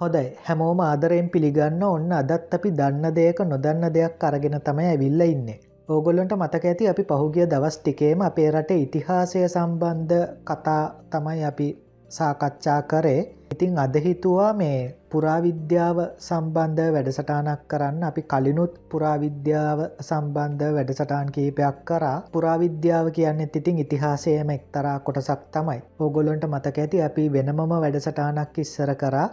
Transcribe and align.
හොදයි 0.00 0.28
හැමෝම 0.44 0.78
ආදරයෙන් 0.80 1.26
පිළිගන්න 1.28 1.82
ඔන්න 1.86 2.12
අදත් 2.18 2.54
අපි 2.56 2.70
දන්න 2.72 3.14
දෙයක 3.16 3.40
නොදන්න 3.44 3.82
දෙයක් 3.96 4.22
අරගෙන 4.26 4.54
තමයි 4.60 4.86
ඇවිල්ල 4.86 5.22
ඉන්නේ. 5.24 5.56
ඕගොල්ලොන්ට 5.88 6.32
මතක 6.36 6.70
ඇති 6.70 6.86
අපි 6.88 7.02
පහුගිය 7.10 7.44
දවස් 7.46 7.76
ටිකේම 7.78 8.22
අපේ 8.22 8.46
රට 8.50 8.78
ඉතිහාසය 8.84 9.42
සම්බන්ධ 9.46 10.22
කතා 10.42 10.84
තමයි 11.10 11.44
අපි 11.44 11.66
සාකච්ඡා 12.10 12.78
කරේ. 12.84 13.20
ඉතිං 13.52 13.76
අදහිතුවා 13.78 14.48
මේ 14.54 14.78
පුරාවිද්‍යාව 15.10 16.00
සම්බන්ධ 16.20 16.88
වැඩසටානක් 16.94 17.68
කරන්න. 17.68 18.00
අපි 18.02 18.22
කලිනුත් 18.24 18.80
පුරාවිද්‍යාව 18.88 19.84
සම්බන්ධ 20.00 20.72
වැඩසටාන් 20.76 21.28
කීපයක් 21.30 21.84
කරා. 21.84 22.16
පුරාවිද්‍යාව 22.32 23.12
කියන්න 23.12 23.44
ඉතින් 23.50 23.84
ඉතිහාසයම 23.84 24.50
එක්තරා 24.50 24.96
කොටසක් 25.00 25.46
තමයි. 25.52 25.78
ඕගොලොන්ට 26.00 26.50
මතක 26.50 26.76
ඇති 26.78 27.02
අපි 27.02 27.28
වෙනමම 27.30 27.62
වැඩසටානක් 27.76 28.58
ඉස්සර 28.58 28.96
කරා. 28.96 29.28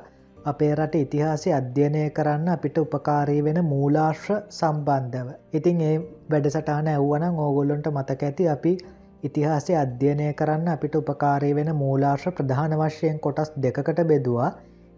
අපේ 0.47 0.69
රට 0.73 0.95
ඉතිහාසය 0.97 1.53
අධ්‍යයනය 1.53 2.03
කරන්න 2.11 2.49
අපිට 2.49 2.77
උපකාරී 2.77 3.41
වෙන 3.43 3.59
මූලාශ්‍ර 3.65 4.37
සම්බන්ධව. 4.51 5.27
ඉතින් 5.53 5.81
ඒ 5.83 5.95
වැඩසටාන 6.29 6.87
ඇව්වනම් 6.89 7.41
ඕගොල්ලොන්ට 7.41 7.89
මතක 7.91 8.21
ඇති 8.23 8.47
අපි 8.49 8.73
ඉතිහාසය 9.23 9.75
අධ්‍යයනය 9.75 10.29
කරන්න 10.33 10.67
අපිට 10.69 10.95
උපකාරී 10.95 11.53
වෙන 11.55 11.71
මූලාශ්‍ර 11.75 12.33
ප්‍රධාන 12.33 12.77
වශයෙන් 12.79 13.19
කොටස් 13.19 13.51
දෙකට 13.59 14.01
බෙදවා 14.05 14.49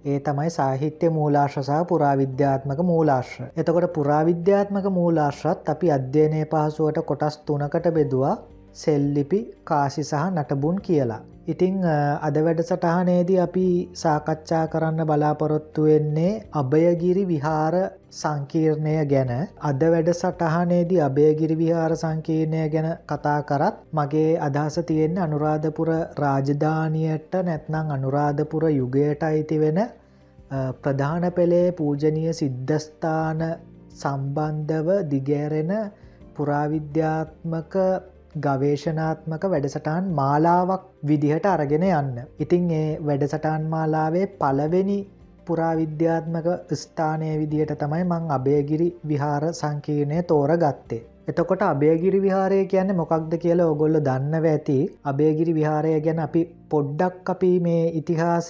ඒ 0.05 0.19
තමයි 0.21 0.49
සාහිත්‍ය 0.51 1.09
මූලාශ්‍රසා 1.11 1.81
පුරාවිද්‍යාත්මක 1.85 2.79
මූලාශ්‍ර. 2.83 3.49
එතකොට 3.57 3.87
පුරාවිද්‍යාත්මක 3.93 4.85
මූලාශ්‍රත් 4.91 5.69
අපි 5.69 5.91
අධ්‍යයනය 5.91 6.45
පහසුවට 6.45 7.01
කොටස් 7.05 7.37
තුනකට 7.41 7.91
බෙදවා 7.93 8.35
සෙල්ලිපි 8.73 9.39
කාසි 9.63 10.03
සහ 10.03 10.23
නටබුන් 10.31 10.79
කියලා. 10.81 11.21
ඉතිං 11.45 11.77
අද 12.21 12.35
වැඩ 12.37 12.59
සටහනේදී 12.61 13.37
අපි 13.39 13.67
සාකච්ඡා 13.93 14.65
කරන්න 14.67 15.01
බලාපොරොත්තු 15.03 15.83
වෙන්නේ 15.83 16.33
අභයගිරි 16.53 17.23
විහාර 17.25 17.75
සංකීර්ණය 18.13 18.93
ගැන 19.05 19.31
අද 19.61 19.85
වැඩ 19.85 20.11
සටහනේදී 20.13 20.99
අභයගිරි 21.01 21.55
විහාර 21.57 21.95
සංකීර්ණය 21.95 22.61
ගැන 22.69 22.89
කතා 23.05 23.39
කරත් 23.43 23.79
මගේ 23.93 24.31
අදහස 24.39 24.77
තියෙන්නේ 24.83 25.23
අනුරාධපුර 25.23 25.91
රාජධානියට 26.17 27.39
නැත්නං 27.43 27.95
අනුරාධපුර 27.97 28.69
යුගයට 28.71 29.23
අයිති 29.23 29.59
වෙන 29.59 29.81
ප්‍රධාන 30.81 31.25
පෙළේ 31.31 31.67
පූජනය 31.73 32.23
සිද්ධස්ථාන 32.33 33.41
සම්බන්ධව 33.95 34.87
දිගෑරෙන 35.09 35.73
පුරාවිද්‍යාත්මක 36.35 37.75
ගවේශනාත්මක 38.37 39.43
වැඩසටාන් 39.45 40.09
මාලාවක් 40.13 40.83
විදිහට 41.03 41.45
අරගෙන 41.47 41.83
යන්න. 41.83 42.19
ඉතිං 42.39 42.71
ඒ 42.71 42.99
වැඩසටාන් 43.01 43.63
මාලාවේ 43.67 44.27
පලවෙනි 44.37 44.99
පුරාවිද්‍යාත්මක 45.45 46.49
ස්ථානය 46.73 47.29
විදිහට 47.37 47.77
තමයි 47.77 48.03
මං 48.05 48.29
අභයගිරි 48.31 48.89
විහාර 49.03 49.43
සංකීර්ණය 49.53 50.21
තෝර 50.23 50.53
ගත්තේ. 50.57 51.05
එතකොට 51.27 51.63
අභයගිරි 51.63 52.19
විහාරය 52.19 52.59
කියන්න 52.65 52.95
මොකක්ද 52.95 53.33
කියලා 53.37 53.67
ඔගොල්ල 53.67 53.97
දන්නව 54.01 54.45
ඇති 54.47 54.77
අභයගිරි 55.05 55.53
විහාරය 55.53 55.95
ගැන 56.01 56.19
අපි 56.19 56.43
පොඩ්ඩක් 56.69 57.29
අපි 57.29 57.51
මේ 57.59 57.83
ඉතිහාස 57.93 58.49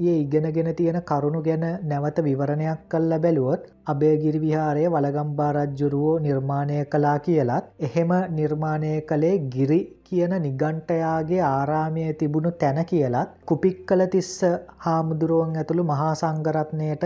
ඒ 0.00 0.16
ඉගෙනගෙන 0.16 0.68
තියෙන 0.72 0.98
කරුණු 1.02 1.40
ගැන 1.42 1.64
නැවත 1.84 2.18
විවරණයක් 2.22 2.82
කල්ල 2.88 3.12
බැලුවොත් 3.18 3.62
අභයගිරි 3.86 4.40
විහාරය 4.40 4.84
වලගම්බාරජ්ජුරුවෝ 4.88 6.18
නිර්මාණය 6.20 6.78
කලා 6.86 7.16
කියලත් 7.20 7.72
එහෙම 7.80 8.12
නිර්මාණය 8.32 8.92
කළේ 9.02 9.32
ගිරි 9.48 9.80
කියන 10.04 10.34
නිගන්ටයාගේ 10.40 11.42
ආරාමය 11.46 12.06
තිබුණු 12.14 12.52
තැන 12.56 12.78
කියලත් 12.84 13.34
කුපික් 13.44 13.80
කළ 13.84 14.06
තිස්ස 14.08 14.36
හාමුදුරුවන් 14.84 15.58
ඇතුළු 15.58 15.84
මහා 15.84 16.14
සංගරත්නයට 16.16 17.04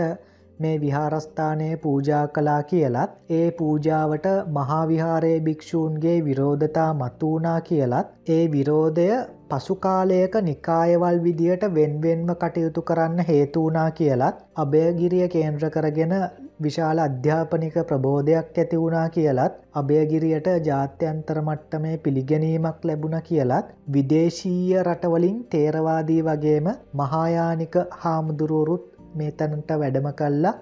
මේ 0.59 0.77
විහාරස්ථානය 0.79 1.69
පූජා 1.77 2.23
කලා 2.29 2.61
කියලත් 2.65 3.13
ඒ 3.31 3.45
පූජාවට 3.53 4.27
මහාවිහාරය 4.51 5.35
භික්‍ෂූන්ගේ 5.41 6.17
විරෝධතා 6.25 6.89
මතුවනා 6.95 7.59
කියලත් 7.63 8.13
ඒ 8.29 8.43
විරෝධය 8.51 9.07
පසුකාලයක 9.53 10.35
නිකායවල් 10.41 11.17
විදියට 11.23 11.63
වෙන්වෙන්ම 11.71 12.29
කටයුතු 12.35 12.81
කරන්න 12.83 13.19
හේතුවනා 13.23 13.89
කියලත් 13.91 14.37
අභයගිරිය 14.55 15.27
කේන්ද්‍ර 15.27 15.65
කරගෙන 15.69 16.13
විශාල 16.59 16.99
අධ්‍යාපනික 16.99 17.75
ප්‍රබෝධයක් 17.83 18.47
ඇති 18.53 18.77
වුණා 18.77 19.05
කියලත් 19.09 19.59
අභයගිරියට 19.73 20.49
ජාත්‍යන්තර 20.67 21.39
මට්ටමේ 21.41 21.95
පිළිගැනීමක් 21.97 22.79
ලැබුණ 22.83 23.17
කියලත් 23.21 23.73
විදේශීය 23.93 24.77
රටවලින් 24.81 25.39
තේරවාදී 25.47 26.21
වගේම 26.21 26.69
මහායානික 26.93 27.75
හාමුදුරුවරුත් 27.99 28.87
මේ 29.15 29.33
තැනට 29.33 29.75
වැඩම 29.75 30.09
කල්ලා 30.13 30.55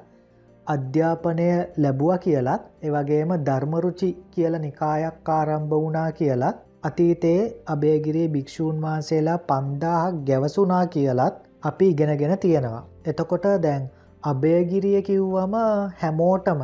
අධ්‍යාපනය 0.68 1.48
ලැබුව 1.78 2.12
කියලත් 2.20 2.68
එවගේම 2.84 3.32
ධර්මරුචි 3.46 4.12
කියල 4.32 4.60
නිකායක් 4.60 5.32
ආරම්භ 5.32 5.74
වුණා 5.76 6.10
කියලත් 6.14 6.68
අතීතයේ 6.84 7.42
අභයගිරී 7.68 8.28
භික්‍ෂූන් 8.28 8.78
වහන්සේලා 8.82 9.40
පන්දාහක් 9.46 10.22
ගැවසුනා 10.26 10.86
කියලත් 10.88 11.36
අපි 11.64 11.90
ඉගෙනගෙන 11.90 12.34
තියෙනවා. 12.38 12.84
එතකොට 13.06 13.46
දැන් 13.62 13.84
අභයගිරිය 14.24 15.02
කිව්වම 15.02 15.56
හැමෝටම 16.00 16.62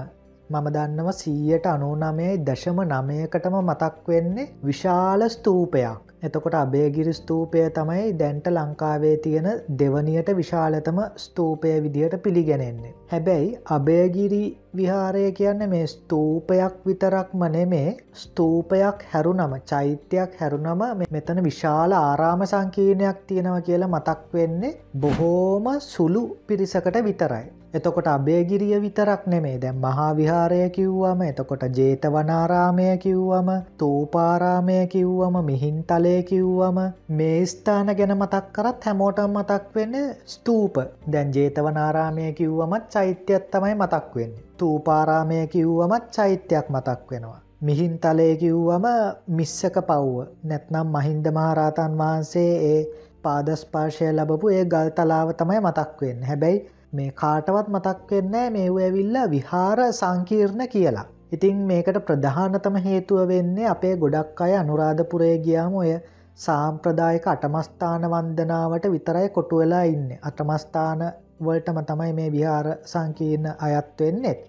මම 0.49 0.67
දන්නව 0.69 1.13
සීයට 1.13 1.65
අනුනමේ 1.67 2.33
දශම 2.41 2.81
නමයකටම 2.85 3.57
මතක් 3.59 4.07
වෙන්නේ 4.07 4.49
විශාල 4.63 5.29
ස්තූපයක්. 5.29 6.06
එතකොට 6.23 6.55
අභයගිරි 6.55 7.13
ස්තූපය 7.13 7.63
තමයි 7.71 8.05
දැන්ට 8.19 8.47
ලංකාවේ 8.49 9.17
තියෙන 9.17 9.47
දෙවනියට 9.79 10.29
විශාලතම 10.35 10.99
ස්තූපය 11.17 11.73
විදිහට 11.83 12.15
පිළිගැනෙන්නේ. 12.23 12.93
හැබැයි 13.11 13.49
අභයගිරි 13.69 14.41
විහාරය 14.75 15.31
කියන්න 15.31 15.69
මේ 15.69 15.85
ස්තූපයක් 15.87 16.73
විතරක්ම 16.85 17.43
නෙමේ 17.49 17.97
ස්තූපයක් 18.15 19.05
හැරුනම 19.11 19.53
චෛත්‍යයක් 19.65 20.33
හැරුනම 20.39 20.81
මෙතන 21.09 21.43
විශාල 21.43 21.91
ආරාම 21.93 22.45
සංකීර්ණයක් 22.45 23.21
තියෙනව 23.27 23.61
කියලා 23.61 23.89
මතක් 23.89 24.33
වෙන්නේ 24.33 24.77
බොහෝම 24.97 25.71
සුළු 25.81 26.23
පිරිසකට 26.47 27.03
විතරයි. 27.03 27.45
එතකොට 27.73 28.07
අභයගිරිය 28.07 28.75
විතරක් 28.77 29.23
නෙමේ 29.25 29.57
දැන් 29.57 29.77
මහාවිහාරය 29.77 30.59
කිව්වම 30.69 31.21
එතකොට 31.23 31.63
ජේතවනාරාමය 31.69 32.85
කිව්වම 32.97 33.49
තූපාරාමය 33.77 34.77
කිව්වම 34.87 35.35
මිහින්තලය 35.43 36.15
කිව්වම 36.23 36.77
මේ 37.11 37.39
ස්ථාන 37.45 37.89
ගැන 37.93 38.13
මතක් 38.15 38.45
කරත් 38.53 38.85
හැමෝටම් 38.85 39.31
මතක් 39.33 39.65
වෙන්න 39.75 39.97
ස්තූප 40.27 40.75
දැන් 41.07 41.33
ජේතවනාරාමය 41.33 42.31
කිව්වමත් 42.33 42.85
චෛත්‍යත් 42.89 43.51
තමයි 43.51 43.75
මතක් 43.75 44.15
වෙන්න. 44.15 44.31
තූපාරාමය 44.57 45.39
කිව්වමත් 45.47 46.05
චෛත්‍යයක් 46.11 46.69
මතක් 46.69 47.11
වෙනවා. 47.11 47.41
මිහින්තලය 47.59 48.29
කිව්වම 48.37 48.85
මිස්සක 49.29 49.75
පව්ව 49.81 50.25
නැත්නම් 50.43 50.87
මහින්ද 50.89 51.27
මහරාතන් 51.31 51.93
වහන්සේ 51.97 52.53
ඒ 52.65 52.81
පාදස්පාර්ශය 53.23 54.09
ලබපු 54.09 54.49
ඒ 54.51 54.65
ගල් 54.67 54.89
තලාව 54.91 55.29
තමයි 55.35 55.59
මතක් 55.59 56.01
වෙන්න 56.01 56.23
හැබැයි 56.23 56.65
මේ 56.97 57.11
කාටවත් 57.15 57.69
මතක් 57.69 58.11
වෙන්නෑ 58.11 58.49
මේව 58.49 58.77
ඇවිල්ලා 58.79 59.27
විහාර 59.29 59.79
සංකීර්ණ 59.93 60.67
කියලා. 60.69 61.05
ඉතින් 61.31 61.57
මේකට 61.65 61.97
ප්‍රධානතම 62.05 62.75
හේතුව 62.81 63.27
වෙන්නේ 63.27 63.67
අපේ 63.67 63.95
ගොඩක් 63.97 64.41
අය 64.41 64.53
අනුරාධපුරය 64.55 65.31
ගියාම 65.39 65.73
ඔය 65.75 65.91
සාම්ප්‍රදායක 66.39 67.25
අටමස්ථාන 67.27 68.03
වන්දනාවට 68.07 68.85
විතරයි 68.91 69.29
කොටු 69.29 69.59
වෙලා 69.59 69.85
ඉන්න 69.85 70.09
අටමස්ථාන 70.21 71.01
වලටම 71.41 71.79
තමයි 71.85 72.13
මේ 72.13 72.29
විහාර 72.31 72.67
සංකීර්ණ 72.85 73.47
අයත් 73.59 73.89
වෙන්නෙත්. 73.99 74.39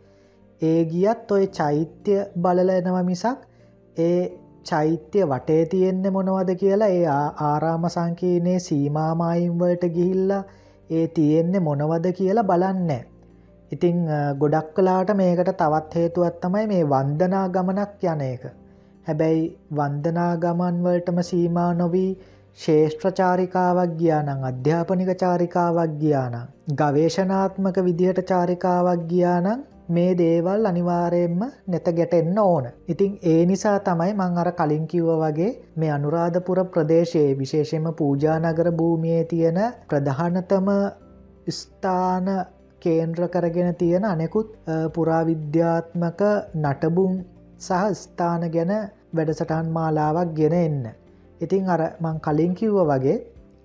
ඒ 0.61 0.84
ගියත් 0.87 1.32
ඔය 1.32 1.44
චෛත්‍ය 1.52 2.14
බලල 2.37 2.70
එනව 2.70 2.99
මිසක් 3.05 3.38
ඒ 3.96 4.20
චෛත්‍ය 4.64 5.20
වටේ 5.25 5.62
තියෙන්නේ 5.67 6.11
මොනවද 6.11 6.50
කියලා 6.55 6.88
ඒ 6.90 7.05
ආරාම 7.43 7.84
සංකීර්ණය 7.88 8.55
සීමාමායිම්වලට 8.61 9.84
ගිහිල්ලා 9.96 10.43
ඒ 10.90 11.06
තියෙන්නේ 11.08 11.61
මොනවද 11.61 12.06
කියලා 12.12 12.44
බලන්න. 12.44 12.90
ඉතිං 13.73 13.99
ගොඩක් 14.38 14.73
කලාට 14.75 15.11
මේකට 15.17 15.52
තවත් 15.56 15.94
හේතුවත් 15.94 16.40
තමයි 16.40 16.67
මේ 16.67 16.85
වන්දනා 16.87 17.44
ගමනක් 17.49 18.11
යන 18.12 18.25
එක. 18.26 18.44
හැබැයි 19.06 19.44
වන්දනා 19.73 20.32
ගමන්වලටම 20.37 21.19
සීමා 21.25 21.70
නොවී 21.75 22.11
ශේෂ්ත්‍රචාරිකාවක් 22.58 23.93
ගියානං 23.99 24.44
අධ්‍යාපනික 24.44 25.11
චාරිකාවක් 25.17 25.93
ගියානම් 26.00 26.49
ගවේශනාත්මක 26.75 27.76
විදිහට 27.87 28.20
චාරිකාවක් 28.31 29.05
ගියානං 29.11 29.49
මේ 29.88 30.12
දේවල් 30.14 30.64
අනිවාරයෙන්ම 30.64 31.40
නැත 31.67 31.88
ගැටෙන්න 31.90 32.38
ඕන. 32.40 32.64
ඉතිං 32.87 33.12
ඒ 33.25 33.46
නිසා 33.46 33.79
තමයි 33.81 34.12
මං 34.14 34.38
අර 34.38 34.50
කලින් 34.52 34.85
කිව්ව 34.87 35.11
වගේ 35.14 35.50
මේ 35.76 35.90
අනුරාධපුර 35.90 36.61
ප්‍රදේශයේ 36.67 37.31
විශේෂෙන්ම 37.35 37.88
පූජානගර 37.94 38.69
භූමියයේ 38.73 39.25
තියෙන 39.25 39.58
ප්‍රධානතම 39.88 40.69
ස්ථාන 41.50 42.29
කේන්ද්‍ර 42.81 43.29
කරගෙන 43.29 43.75
තියෙන 43.75 44.05
අනෙකුත් 44.06 44.49
පුරාවිද්‍යාත්මක 44.94 46.20
නටබුම් 46.56 47.12
සහ 47.58 47.82
ස්ථාන 47.94 48.43
ගැන 48.50 48.73
වැඩසටහන් 49.12 49.69
මාලාවක් 49.70 50.31
ගෙන 50.34 50.55
එන්න. 50.58 50.84
ඉතිං 51.41 51.69
අර 51.69 51.82
මං 51.99 52.17
කලින් 52.20 52.55
කිව්ව 52.55 52.79
වගේ 52.87 53.19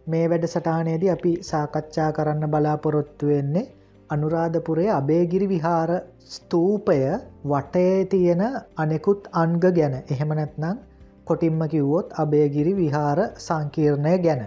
මේ 0.08 0.26
වැඩ 0.30 0.46
සටානයේද 0.48 1.04
අපි 1.10 1.32
සාකච්ඡා 1.44 2.12
කරන්න 2.12 2.52
බලාපොරොත්තු 2.52 3.28
වෙන්නේ 3.28 3.70
අනුරාධපුරේ 4.10 4.90
අබේගිරි 4.92 5.48
විහාර 5.48 5.92
ස්තූපය 6.28 6.98
වටේ 7.46 8.06
තියෙන 8.06 8.44
අනෙකුත් 8.78 9.30
අන්ග 9.34 9.60
ගැන 9.60 9.96
එහෙම 10.06 10.32
නැත්නම් 10.32 10.78
කොටින්ම 11.26 11.62
කිව්වොත් 11.68 12.14
අබේගිරි 12.16 12.74
විහාර 12.74 13.20
සංකීර්ණය 13.38 14.16
ගැන. 14.20 14.44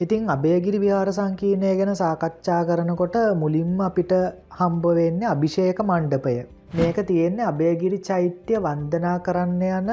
ඉතිං 0.00 0.28
අබේගිරි 0.28 0.78
විහාර 0.78 1.08
සංකීර්ණය 1.12 1.72
ගැන 1.78 1.92
සාකච්ඡා 1.94 2.60
කරනකොට 2.64 3.16
මුලින්ම 3.34 3.80
අපිට 3.80 4.12
හම්බවෙන්න 4.58 5.22
අභිෂේක 5.24 5.80
මණ්ඩපය. 5.80 6.36
මේක 6.74 6.96
තියෙන්නේ 7.06 7.44
අබේගිරි 7.44 7.98
චෛත්‍ය 8.00 8.54
වන්දනා 8.58 9.18
කරන්න 9.20 9.62
යන 9.70 9.90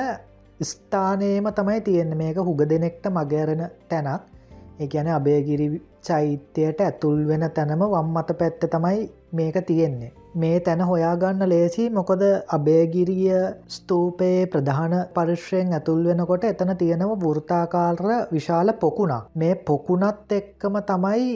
ස්ථානයම 0.62 1.48
තමයි 1.52 1.82
තියෙන 1.82 2.18
මේක 2.18 2.38
හුග 2.40 2.62
දෙනෙක්ට 2.66 3.06
මගෑරෙන 3.10 3.64
තැනක් 3.90 4.33
එකන 4.80 5.08
අබේගිරි 5.10 5.68
චෛත්‍යයට 6.02 6.82
ඇතුල් 6.82 7.20
වෙන 7.28 7.46
තැනම 7.52 7.84
වම් 7.86 8.10
මත 8.14 8.38
පැත්ත 8.38 8.66
තමයි 8.68 9.10
මේක 9.32 9.58
තියෙන්නේ. 9.66 10.12
මේ 10.36 10.60
තැන 10.60 10.82
හොයාගන්න 10.82 11.50
ලේසි 11.50 11.90
මොකොද 11.90 12.22
අබේගිරිය 12.48 13.34
ස්තූපයේ 13.68 14.46
ප්‍රධාන 14.46 14.94
පරිශ්‍රයෙන් 15.14 15.74
ඇතුල් 15.74 16.04
වෙනකොට 16.04 16.44
එතන 16.44 16.76
තියෙනව 16.78 17.14
වෘතාකාර 17.24 18.02
විශාල 18.32 18.74
පොකුණක් 18.76 19.30
මේ 19.36 19.56
පොකුණත් 19.68 20.32
එක්කම 20.32 20.80
තමයි 20.84 21.28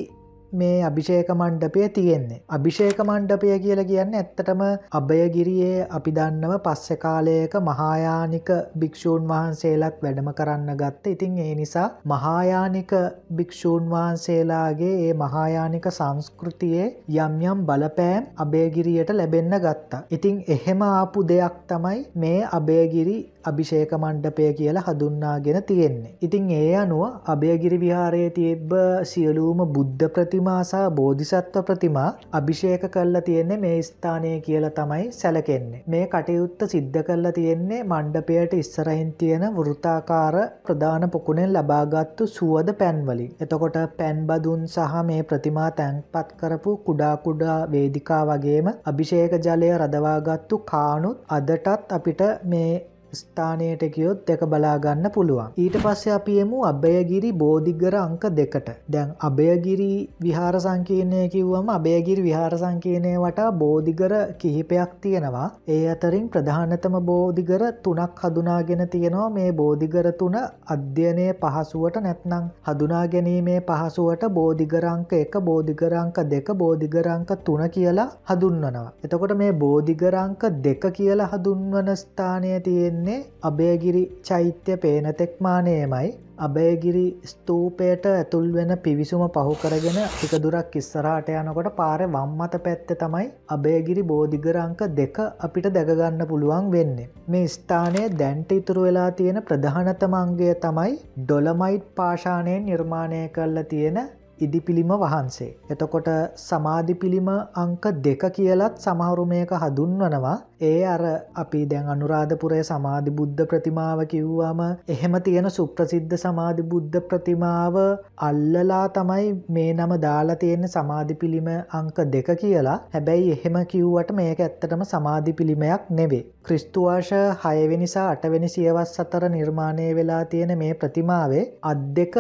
මේ 0.54 0.84
අභිෂේක 0.84 1.30
මණ්ඩපය 1.32 1.90
තියෙන්නේ. 1.92 2.42
අභිෂේක 2.50 3.00
මණ්ඩපය 3.00 3.60
කියල 3.60 3.82
කියන්න 3.86 4.16
ඇත්තටම 4.16 4.62
අභයගිරියේ 4.92 5.88
අපි 5.92 6.12
දන්නව 6.12 6.60
පස්සෙ 6.62 6.98
කාලයක 6.98 7.56
මහායානික 7.62 8.50
භික්‍ෂූන් 8.78 9.28
වහන්සේලත් 9.28 10.02
වැඩම 10.02 10.30
කරන්න 10.34 10.72
ගත්ත 10.76 11.08
ඉතින් 11.10 11.38
ඒ 11.40 11.56
නිසා 11.56 11.88
මහායානික 12.06 12.94
භික්‍ෂූන් 13.38 13.90
වහන්සේලාගේ 13.90 14.94
ඒ 15.00 15.14
මහායානික 15.16 15.90
සංස්කෘතියේ 15.92 16.88
යම් 17.18 17.40
යම් 17.44 17.66
බලපෑම් 17.66 18.30
අභයගිරියට 18.38 19.12
ලැබෙන්න 19.12 19.60
ගත්තා. 19.60 20.04
ඉතිං 20.12 20.44
එහෙම 20.50 20.82
ආපු 20.84 21.28
දෙයක් 21.30 21.58
තමයි 21.68 22.06
මේ 22.16 22.40
අභයගිරි 22.52 23.18
අභිෂේක 23.50 23.94
මණ්ඩපය 23.98 24.48
කියලා 24.54 24.86
හදුන්නාගෙන 24.88 25.60
තියෙන්නේ. 25.70 26.14
ඉතිං 26.22 26.50
ඒ 26.52 26.76
අනුව 26.82 27.04
අභයගිරි 27.34 27.80
විහාරයේ 27.84 28.32
තිබ්බ 28.38 28.74
සියලූම 29.12 29.64
බුද්ධ 29.76 30.08
ප්‍රතිමා 30.16 30.60
සහ 30.64 30.84
බෝධිසත්ව 30.98 31.62
ප්‍රතිමා 31.70 32.08
අභිෂේක 32.40 32.86
කල්ලා 32.96 33.22
තියෙන්නේ 33.22 33.60
මේ 33.66 33.78
ස්ථානය 33.82 34.34
කියලා 34.42 34.74
තමයි 34.80 35.06
සැලකෙන්නේ. 35.12 35.84
මේ 35.88 36.06
කටයුත්ත 36.08 36.68
සිද්ධ 36.74 37.00
කරලා 37.08 37.36
තියෙන්නේ 37.40 37.82
මණ්ඩපයට 37.86 38.54
ඉස්සරහින් 38.56 39.12
තියෙන 39.20 39.48
වෘතාකාර 39.58 40.36
ප්‍රධාන 40.66 41.10
පොකුණෙන් 41.10 41.54
ලබාගත්තු 41.54 42.30
සුවද 42.30 42.74
පැන්වලින්. 42.82 43.32
එතකොට 43.42 43.78
පැන්බදුන් 44.00 44.68
සහ 44.68 45.04
මේ 45.08 45.22
ප්‍රතිමා 45.24 45.70
තැන්පත් 45.74 46.36
කරපු 46.40 46.78
කුඩා 46.88 47.16
කුඩා 47.26 47.60
වේදිකා 47.72 48.24
වගේම 48.28 48.68
අභිෂේක 48.86 49.34
ජලය 49.40 49.72
රදවාගත්තු 49.78 50.62
කානුත් 50.66 51.18
අදටත් 51.30 51.92
අපිට 51.92 52.22
මේ 52.44 52.72
ස්ථානයට 53.12 53.84
කියොත් 53.90 54.26
දෙක 54.28 54.42
බලාගන්න 54.46 55.10
පුළුවන්. 55.12 55.52
ඊට 55.58 55.76
පස්සේ 55.78 56.14
අපි 56.14 56.34
එමු 56.40 56.58
අභයගිරි 56.64 57.32
බෝධිගර 57.34 57.96
අංක 57.98 58.24
දෙකට. 58.32 58.70
දැන් 58.88 59.14
අභයගිරි 59.20 59.92
විහාර 60.20 60.56
සංකීර්ණය 60.58 61.22
කිව්වම 61.30 61.70
අභයගිරි 61.70 62.22
විහාර 62.22 62.54
සංකීර්ණය 62.56 63.14
වටා 63.18 63.52
බෝධිගර 63.54 64.14
කිහිපයක් 64.38 64.92
තියෙනවා. 65.02 65.48
ඒ 65.68 65.84
අතරින් 65.88 66.26
ප්‍රධානතම 66.30 66.98
බෝධිගර 67.02 67.64
තුනක් 67.84 68.22
හදුනාගෙන 68.24 68.84
තියෙනවා 68.88 69.30
මේ 69.30 69.52
බෝධිගර 69.54 70.12
තුන 70.14 70.38
අධ්‍යයනය 70.68 71.28
පහසුවට 71.42 72.02
නැත්නම් 72.02 72.52
හදුනා 72.68 73.06
ගැනීමේ 73.08 73.60
පහසුවට 73.62 74.28
බෝධිගරංක 74.32 75.14
එක 75.14 75.40
බෝධිගරංක 75.42 76.20
දෙක 76.28 76.54
බෝධිගරංක 76.56 77.32
තුන 77.46 77.64
කියලා 77.70 78.10
හදුන්වනවා. 78.30 78.88
එතකොට 79.04 79.38
මේ 79.38 79.52
බෝධිගරංක 79.56 80.44
දෙක 80.64 80.84
කියලා 80.94 81.32
හදුන්වන 81.34 81.96
ස්ථානය 81.96 82.54
තියෙන්නේ 82.62 82.97
තියෙන්නේ 82.98 83.26
අභයගිරි 83.42 84.04
චෛත්‍ය 84.22 84.74
පේනතෙක්මානයමයි 84.78 86.10
අභයගිරි 86.40 87.06
ස්තූපයට 87.24 88.06
ඇතුල් 88.08 88.48
වෙන 88.54 88.72
පිවිසුම 88.78 89.24
පහු 89.30 89.54
කරගෙන 89.56 90.00
ටික 90.06 90.34
දුරක් 90.38 90.76
ඉස්සරහට 90.76 91.30
යනකොට 91.34 91.70
පාර 91.76 92.02
වම්මත 92.08 92.60
පැත්ත 92.60 92.94
තමයි 92.96 93.26
අභයගිරි 93.50 94.04
බෝධිගරංක 94.04 94.82
දෙක 94.92 95.18
අපිට 95.40 95.68
දැගගන්න 95.70 96.28
පුළුවන් 96.28 96.72
වෙන්නේ. 96.72 97.10
මේ 97.28 97.48
ස්ථානය 97.48 98.04
දැන්ට 98.14 98.52
ඉතුරු 98.52 98.88
වෙලා 98.88 99.10
තියෙන 99.14 99.42
ප්‍රධානතමංගය 99.42 100.54
තමයි 100.58 100.94
ඩොලමයිට් 101.20 101.90
පාෂානයෙන් 101.96 102.66
නිර්මාණය 102.66 103.22
කරලා 103.30 103.64
තියෙන 103.66 104.00
ඉදිපිළිම 104.40 104.92
වහන්සේ. 104.96 105.50
එතකොට 105.70 106.10
සමාධි 106.40 106.96
පිළිම 106.96 107.30
අංක 107.56 107.86
දෙක 108.02 108.24
කියලත් 108.32 108.78
සමහරු 108.80 109.26
මේක 109.28 109.52
හදුන්වනවා 109.56 110.36
ඒ 110.62 110.84
අර 110.86 111.04
අපි 111.36 111.62
දැන් 111.66 111.90
අනුරාධපුරය 111.94 112.60
සමාධි 112.64 113.12
බුද්ධ 113.12 113.44
ප්‍රතිමාව 113.46 114.00
කිව්වාම 114.06 114.62
එහෙම 114.90 115.18
තියෙන 115.22 115.50
සුප්‍රසිද්ධ 115.50 116.16
සමාධි 116.18 116.66
බුද්ධ 116.66 116.98
ප්‍රතිමාව 117.10 117.78
අල්ලලා 118.22 118.84
තමයි 118.90 119.28
මේ 119.50 119.68
නම 119.74 119.94
දාලා 120.00 120.38
තියෙන 120.38 120.68
සමාධි 120.68 121.20
පිළිම 121.22 121.50
අංක 121.80 122.00
දෙක 122.08 122.32
කියලා 122.42 122.78
හැබැයි 122.96 123.32
එහෙම 123.32 123.60
කිව්වට 123.68 124.14
මේක 124.14 124.42
ඇත්තටම 124.42 124.84
සමාධි 124.86 125.34
පිළිමයක් 125.34 125.90
නෙවේ. 125.92 126.24
ක්‍රිස්තුවාශ 126.44 127.14
හයවෙනිසා 127.46 128.10
අටවෙනි 128.10 128.50
සියවස් 128.50 128.94
අතර 129.00 129.30
නිර්මාණය 129.30 129.88
වෙලා 129.96 130.24
තියෙන 130.26 130.58
මේ 130.58 130.74
ප්‍රතිමාවේ 130.76 131.48
අත් 131.64 131.82
දෙක 131.96 132.16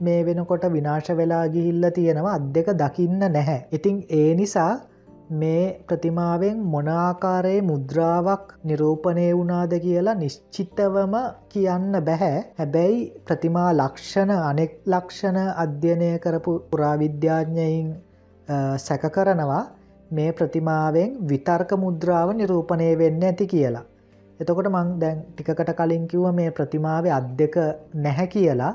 මේ 0.00 0.20
වෙනකොට 0.24 0.64
විනාශ 0.72 1.10
වෙලා 1.16 1.46
ගිහිල්ල 1.48 1.90
තියෙනවා 1.90 2.34
අත් 2.34 2.46
දෙක 2.54 2.68
දකින්න 2.74 3.18
නැහැ. 3.18 3.58
ඉතිං 3.72 3.96
ඒ 4.12 4.30
නිසා 4.34 4.72
මේ 5.32 5.84
ප්‍රතිමාවෙන් 5.88 6.60
මොනාකාරයේ 6.64 7.62
මුද්‍රාවක් 7.62 8.52
නිරූපණය 8.64 9.26
වුණාද 9.32 9.72
කියලා 9.78 10.14
නිශ්චිතවම 10.14 11.16
කියන්න 11.48 11.98
බැහැ 12.04 12.38
හැබැයි 12.58 13.02
ප්‍රතිමා 13.26 13.70
ලක්ෂණ 13.72 14.32
අනෙක් 14.42 14.78
ලක්ෂණ 14.86 15.38
අධ්‍යනය 15.56 16.10
කරපු 16.18 16.54
පුරාවිද්‍යාඥයින් 16.70 17.90
සැක 18.78 19.04
කරනවා 19.10 19.62
මේ 20.10 20.32
ප්‍රතිමාවෙන් 20.32 21.16
විතර්ක 21.28 21.72
මුද්‍රාව 21.76 22.28
නිරූපණය 22.32 22.90
වෙන්න 22.98 23.22
ඇති 23.22 23.46
කියලා. 23.46 23.84
එතකොට 24.40 24.68
මං 24.68 24.98
දැන් 25.00 25.24
ටිකට 25.28 25.72
කලින් 25.76 26.04
කිව්ව 26.08 26.34
මේ 26.34 26.50
ප්‍රතිමාව 26.50 27.06
අත් 27.12 27.32
දෙක 27.38 27.56
නැහැ 27.96 28.28
කියලා 28.28 28.74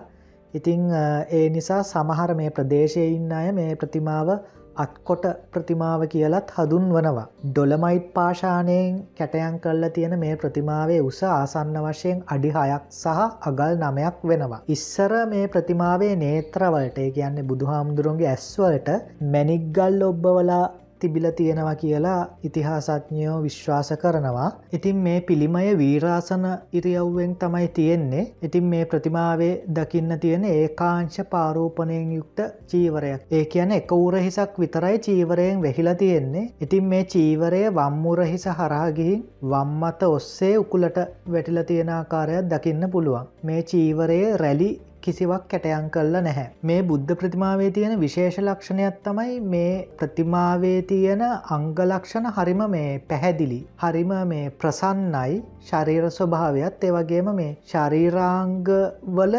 ඉතිං 0.54 0.90
ඒ 1.32 1.46
නිසා 1.50 1.84
සමහර 1.84 2.36
මේ 2.36 2.50
ප්‍රදේශය 2.52 3.06
ඉන්න 3.10 3.32
අය 3.34 3.48
මේ 3.54 3.72
ප්‍රතිමාව 3.76 4.28
අත්කොට 4.76 5.26
ප්‍රතිමාව 5.54 6.02
කියලත් 6.08 6.52
හදුන් 6.52 6.86
වනවා. 6.90 7.26
ඩොලමයිට් 7.48 8.08
පාශානයෙන් 8.14 8.94
කැටයන් 9.18 9.58
කල්ල 9.60 9.84
තියෙන 9.90 10.16
මේ 10.20 10.36
ප්‍රතිමාවේ 10.36 11.02
උස 11.02 11.20
ආසන්න 11.30 11.78
වශයෙන් 11.80 12.24
අඩි 12.28 12.52
හයක් 12.52 12.86
සහ 12.92 13.20
අගල් 13.50 13.74
නමයක් 13.82 14.24
වෙනවා. 14.24 14.62
ඉස්සර 14.68 15.14
මේ 15.28 15.48
ප්‍රතිමාවේ 15.48 16.14
නේත්‍රවලට 16.18 17.00
කියන්නේ 17.16 17.50
බුදුහාමුදුරුවන්ගේ 17.52 18.32
ඇස්වලට 18.32 18.90
මැනික්ගල් 19.34 20.00
ඔබ්බවලා 20.04 20.64
තිබිල 21.04 21.28
තියෙනවා 21.38 21.76
කියලා 21.84 22.20
ඉතිහාසඥයෝ 22.50 23.38
විශ්වාස 23.44 23.90
කරනවා. 24.02 24.50
ඉතින් 24.74 25.02
මේ 25.06 25.20
පිළිමය 25.22 25.64
වීරාසන 25.78 26.46
ඉරියව්වෙන් 26.74 27.36
තමයි 27.36 27.68
තියෙන්නේ. 27.70 28.26
ඉතින් 28.42 28.66
මේ 28.66 28.84
ප්‍රතිමාවේ 28.86 29.52
දකින්න 29.76 30.18
තියෙන 30.20 30.46
ඒකාංශ 30.52 31.20
පාරූපණයෙන් 31.32 32.14
යුක්ත 32.14 32.40
චීවරයක්. 32.68 33.26
ඒ 33.32 33.44
කියන 33.48 33.72
එක 33.72 33.92
උරහිසක් 33.94 34.60
විතරයි 34.60 35.00
චීවරයෙන් 35.00 35.62
වෙහිලා 35.62 35.96
තියෙන්නේ. 35.96 36.46
ඉතින් 36.62 36.86
මේ 36.86 37.04
චීවරය 37.06 37.64
වම්මුරහිස 37.72 38.48
හරහාගිහින් 38.54 39.28
වම්මත 39.46 40.10
ඔස්සේ 40.12 40.56
උකුලට 40.58 40.98
වැටිල 41.28 41.64
තියෙන 41.64 41.90
ආකාරයක් 41.92 42.50
දකින්න 42.52 42.90
පුළුවන්. 42.92 43.30
මේ 43.44 43.62
චීවරයේ 43.64 44.38
රැලි 44.38 44.72
කිසිවක් 45.04 45.44
කැටයන් 45.50 45.88
කල්ල 45.94 46.16
නැහැ. 46.20 46.48
මේ 46.64 46.82
බුද්ධ 46.84 47.14
ප්‍රතිමාවේ 47.20 47.72
තියෙන 47.72 47.94
විශේෂ 48.00 48.38
ලක්ෂණයක් 48.40 49.00
තමයි 49.06 49.40
මේ 49.46 49.74
ප්‍රතිමාවේ 50.00 50.80
තියෙන 50.84 51.24
අංගලක්ෂණ 51.50 52.30
හරිම 52.36 52.64
මේ 52.70 52.92
පැහැදිලි. 53.10 53.60
හරිම 53.78 54.14
මේ 54.28 54.52
ප්‍රසන්නයි 54.60 55.42
ශරීර 55.62 56.10
ස්වභාවයක් 56.12 56.84
ඒවගේම 56.84 57.30
මේ 57.36 57.52
ශරීරාංග 57.66 58.72
වල 59.12 59.36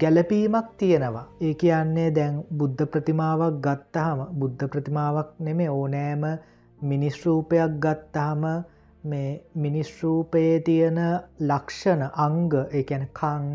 ගැලපීමක් 0.00 0.74
තියෙනවා. 0.78 1.26
ඒ 1.40 1.54
කියන්නේ 1.56 2.10
දැන් 2.12 2.42
බුද්ධ 2.54 2.84
ප්‍රතිමාවක් 2.88 3.62
ගත්තහම 3.66 4.20
බුද්ධ 4.40 4.68
ප්‍රතිමාවක් 4.68 5.34
නෙමේ 5.40 5.70
ඕනෑම 5.70 6.24
මිනිස්රූපයක් 6.80 7.80
ගත්තාම 7.80 8.44
මේ 9.04 9.44
මිනිස්රූපයේ 9.56 10.60
තියෙන 10.60 10.98
ලක්ෂණ 11.40 12.02
අංග 12.18 12.52
එකැන 12.72 13.04
කං 13.18 13.50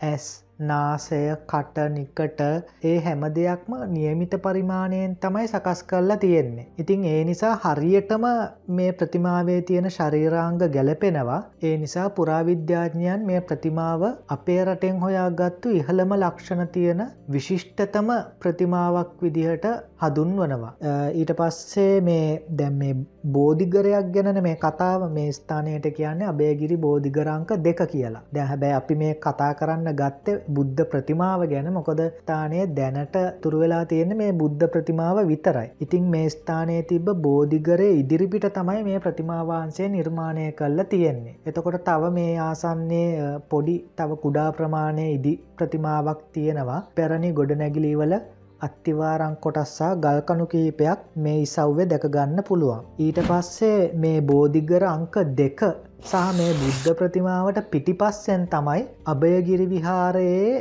ඇස් 0.00 0.26
නාසය 0.62 1.20
කට 1.46 1.86
නිකට 1.90 2.40
ඒ 2.84 2.96
හැම 3.00 3.22
දෙයක්ම 3.36 3.74
නියමිත 3.88 4.34
පරිමාණයෙන් 4.42 5.16
තමයි 5.16 5.46
සකස් 5.48 5.82
කරලා 5.84 6.16
තියෙන්නේ. 6.18 6.66
ඉතින් 6.78 7.04
ඒ 7.06 7.24
නිසා 7.24 7.54
හරියටම 7.64 8.26
මේ 8.70 8.92
ප්‍රතිමාවේ 8.94 9.60
තියෙන 9.62 9.90
ශරීරාංග 9.90 10.60
ගැලපෙනවා. 10.68 11.40
ඒ 11.62 11.76
නිසා 11.76 12.08
පුරාවිද්‍යාඥයන් 12.10 13.26
මේ 13.26 13.40
ප්‍රතිමාව 13.42 14.02
අපේ 14.28 14.60
රටෙන් 14.64 15.00
හොයාගත්තු 15.00 15.72
ඉහළම 15.72 16.16
ලක්ෂණ 16.16 16.68
තියෙන 16.68 17.02
විශිෂ්ටතම 17.30 18.12
ප්‍රතිමාවක් 18.40 19.16
විදිහට 19.22 19.66
හදුන්වනවා. 20.00 20.72
ඊට 21.14 21.32
පස්සේ 21.34 22.00
මේ 22.02 22.28
දැම් 22.58 22.74
මේ 22.74 22.94
බෝධිගරයක් 23.32 24.12
ගැන 24.12 24.42
මේ 24.42 24.56
කතාව 24.56 25.02
මේ 25.12 25.32
ස්ථානයට 25.32 25.86
කියන්නේ 25.92 26.28
අබේගිරි 26.28 26.76
බෝධිගරංක 26.78 27.52
දෙක 27.64 27.82
කියලා 27.92 28.22
දැ 28.32 28.46
හැබැයි 28.46 28.74
අපි 28.74 28.94
මේ 28.96 29.14
කතා 29.16 29.52
කරන්න 29.54 29.94
ගත්ත 29.94 30.36
බුද්ධ 30.52 30.82
ප්‍රතිමාව 30.92 31.44
ගැන 31.52 31.68
මොකොද 31.72 32.02
ස්ථානය 32.06 32.60
දැනට 32.76 33.16
තුරුවෙලා 33.42 33.84
තියෙන 33.86 34.16
මේ 34.16 34.32
බුද්ධ 34.34 34.66
ප්‍රතිමාව 34.68 35.22
විතරයි. 35.26 35.68
ඉතිං 35.80 36.04
මේ 36.06 36.26
ස්ථානයේ 36.28 36.82
තිබ 36.84 37.08
බෝධිගරය 37.22 37.88
ඉදිරිපිට 37.94 38.48
තමයි 38.52 38.82
මේ 38.82 39.00
ප්‍රතිමාවහන්සේ 39.00 39.88
නිර්මාණය 39.88 40.46
කල්ල 40.52 40.84
තියෙන්නේ. 40.86 41.38
එතකොට 41.46 41.80
තව 41.84 42.12
මේ 42.12 42.36
ආසන්නේ 42.40 43.08
පොඩි 43.50 43.76
තව 43.96 44.20
කුඩා 44.22 44.50
ප්‍රමාණය 44.52 45.08
ඉදි 45.14 45.34
ප්‍රතිමාවක් 45.56 46.22
තියෙනවා 46.32 46.80
පැරණි 46.96 47.32
ගොඩනැගිලීවල 47.32 48.14
අත්තිවාරං 48.62 49.34
කොටස්සා 49.36 49.92
ගල්කණු 50.04 50.46
කීපයක් 50.46 51.00
මේ 51.16 51.38
ඉසව්වේ 51.44 51.86
දැකගන්න 51.92 52.42
පුළුවන්. 52.48 52.84
ඊට 52.98 53.18
පස්සේ 53.28 53.80
මේ 53.94 54.20
බෝධිගර 54.22 54.84
අංක 54.88 55.16
දෙක 55.38 55.60
සහ 56.02 56.28
මේ 56.38 56.52
බුද්ධ 56.60 56.94
ප්‍රතිමාවට 56.98 57.58
පිටිපස්සෙන් 57.72 58.44
තමයි 58.52 58.82
අභයගිරි 59.06 59.66
විහාරයේ 59.72 60.54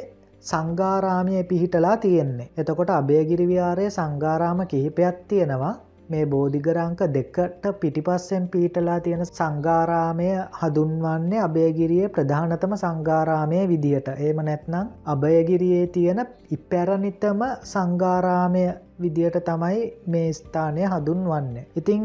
සංගාරාමය 0.44 1.44
පිහිටලා 1.44 1.96
තියෙන්නේ. 1.98 2.52
එතකොට 2.58 2.92
අභයගිරි 2.92 3.46
විහාරයේ 3.48 3.92
සංගාරාම 3.92 4.60
කිහිපයක් 4.68 5.18
තියෙනවා. 5.30 5.76
මේ 6.12 6.26
බෝධිගරංක 6.28 7.02
දෙකට 7.14 7.66
පිටිපස්සෙන් 7.80 8.48
පීටලා 8.48 9.00
තියෙන 9.00 9.26
සංගාරාමය 9.28 10.30
හදුන්වන්නේ 10.60 11.42
අභයගිරියේ 11.42 12.10
ප්‍රධානතම 12.10 12.78
සංගාරාමය 12.78 13.60
විදිහට 13.68 14.08
ඒම 14.20 14.42
නැත්නම් 14.44 14.94
අභයගිරියේ 15.08 15.86
තියෙන 15.90 16.24
ඉපැරණිතම 16.52 17.44
සංගාරාමය 17.66 18.66
විදියට 19.02 19.38
තමයි 19.44 19.80
මේ 20.08 20.34
ස්ථානය 20.34 20.84
හදුන්වන්නේ. 20.88 21.66
ඉතිං 21.76 22.04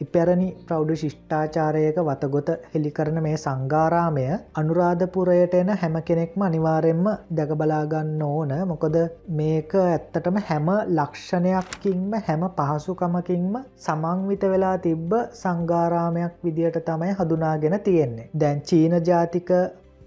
ඉපැරණි 0.00 0.48
ප්‍රෞඩ 0.62 0.90
ශිෂ්ඨාචාරයක 0.94 1.98
වතගොත 2.00 2.48
හෙළි 2.72 2.90
කරන 2.92 3.18
මේ 3.22 3.36
සංගාරාමය 3.38 4.24
අනුරාධපුරයට 4.54 5.54
එන 5.54 5.70
හැම 5.76 5.96
කෙනෙක්ම 6.02 6.44
අනිවාරෙන්ම 6.46 7.06
දැකබලාගන්න 7.32 8.24
ඕන 8.24 8.52
මොකද 8.66 8.98
මේක 9.36 9.72
ඇත්තටම 9.82 10.42
හැම 10.44 10.68
ලක්ෂණයක්කින්ම 10.96 12.18
හැම 12.20 12.44
පහසුකමකින්ම 12.58 13.56
සමංවිත 13.80 14.46
වෙලා 14.46 14.76
තිබ්බ 14.80 15.16
සංගාරාමයක් 15.36 16.36
විදියට 16.44 16.78
තමයි 16.84 17.12
හඳුනාගෙන 17.14 17.80
තියෙන්නේ. 17.80 18.30
දැන් 18.36 18.62
චීන 18.62 19.00
ජාතික 19.02 19.50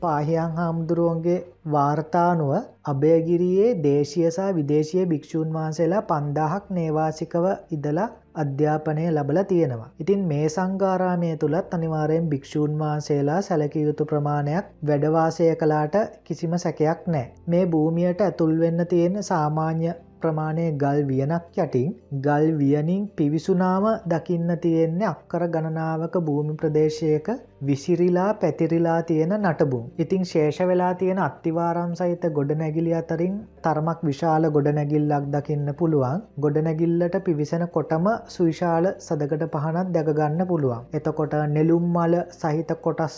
පාහියන් 0.02 0.56
හාමුදුරුවන්ගේ 0.56 1.38
වාර්තානුව 1.72 2.52
අභයගිරියේ 2.86 3.70
දේශය 3.84 4.24
සහ 4.28 4.48
විදේශය 4.56 5.06
භික්‍ෂූන් 5.06 5.54
වහන්සේලා 5.54 6.02
පන්දාහක් 6.04 6.72
නේවාසිකව 6.72 7.46
ඉදලා 7.72 8.10
අධ්‍යාපනය 8.36 9.06
ලබල 9.08 9.40
තියෙනවා. 9.44 9.90
ඉතින් 10.00 10.22
මේ 10.26 10.50
සංගාරාමය 10.50 11.32
තුළත් 11.38 11.74
අනිවාරයෙන් 11.74 12.30
භික්‍ෂූන් 12.30 12.76
වහන්සේලා 12.80 13.40
සැලකිය 13.42 13.84
යුතු 13.84 14.06
ප්‍රමාණයක් 14.06 14.70
වැඩවාසය 14.84 15.50
කලාට 15.56 15.96
කිසිම 16.24 16.54
සැකයක් 16.58 17.02
නෑ. 17.08 17.26
මේ 17.48 17.66
භූමියයට 17.68 18.22
ඇතුල්වෙන්න 18.22 18.86
තියෙන 18.88 19.24
සාමාන්‍ය 19.24 19.90
ප්‍රමාණය 20.22 20.66
ගල් 20.78 21.00
වියනක් 21.06 21.58
යටින් 21.58 21.92
ගල් 22.20 22.48
වියනින් 22.56 23.04
පිවිසුනාම 23.14 23.86
දකින්න 24.08 24.52
තියෙන්නේ 24.60 25.08
අක්කර 25.08 25.46
ගණනාවක 25.50 26.16
භූමි 26.22 26.56
ප්‍රදේශයක 26.56 27.30
විසිරිලා 27.62 28.28
පැතිරිලා 28.36 28.98
තියෙන 29.04 29.34
නටබුම්. 29.36 29.86
ඉතිං 29.98 30.26
ශේෂ 30.26 30.60
වෙලා 30.64 30.92
තියෙන 30.96 31.20
අත්තිවාරම් 31.20 31.94
සහිත 31.96 32.24
ගොඩනැගිලි 32.32 32.94
අතරින් 32.96 33.38
තරමක් 33.62 34.04
විශාල 34.04 34.50
ගොඩනැගිල්ලක් 34.50 35.26
දකින්න 35.30 35.74
පුළුවන්. 35.76 36.22
ගොඩනැගිල්ලට 36.40 37.18
පිවිසෙන 37.22 37.66
කොටම 37.70 38.12
සුවිශාල 38.30 38.92
සදකට 38.98 39.50
පහනත් 39.54 39.88
දැකගන්න 39.94 40.48
පුළුවන්. 40.48 40.86
එතකොට 40.94 41.34
නෙලුම් 41.50 41.90
මල 41.96 42.20
සහිත 42.34 42.72
කොටස්ස 42.82 43.18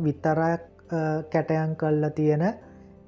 විතරක් 0.00 0.70
කැටයන් 1.30 1.76
කල්ල 1.76 2.10
තියෙන 2.12 2.44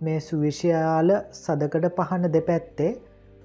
මේ 0.01 0.21
සුවිශයාල 0.21 1.11
සදකට 1.35 1.93
පහන 1.97 2.33
දෙපැත්තේ 2.33 2.93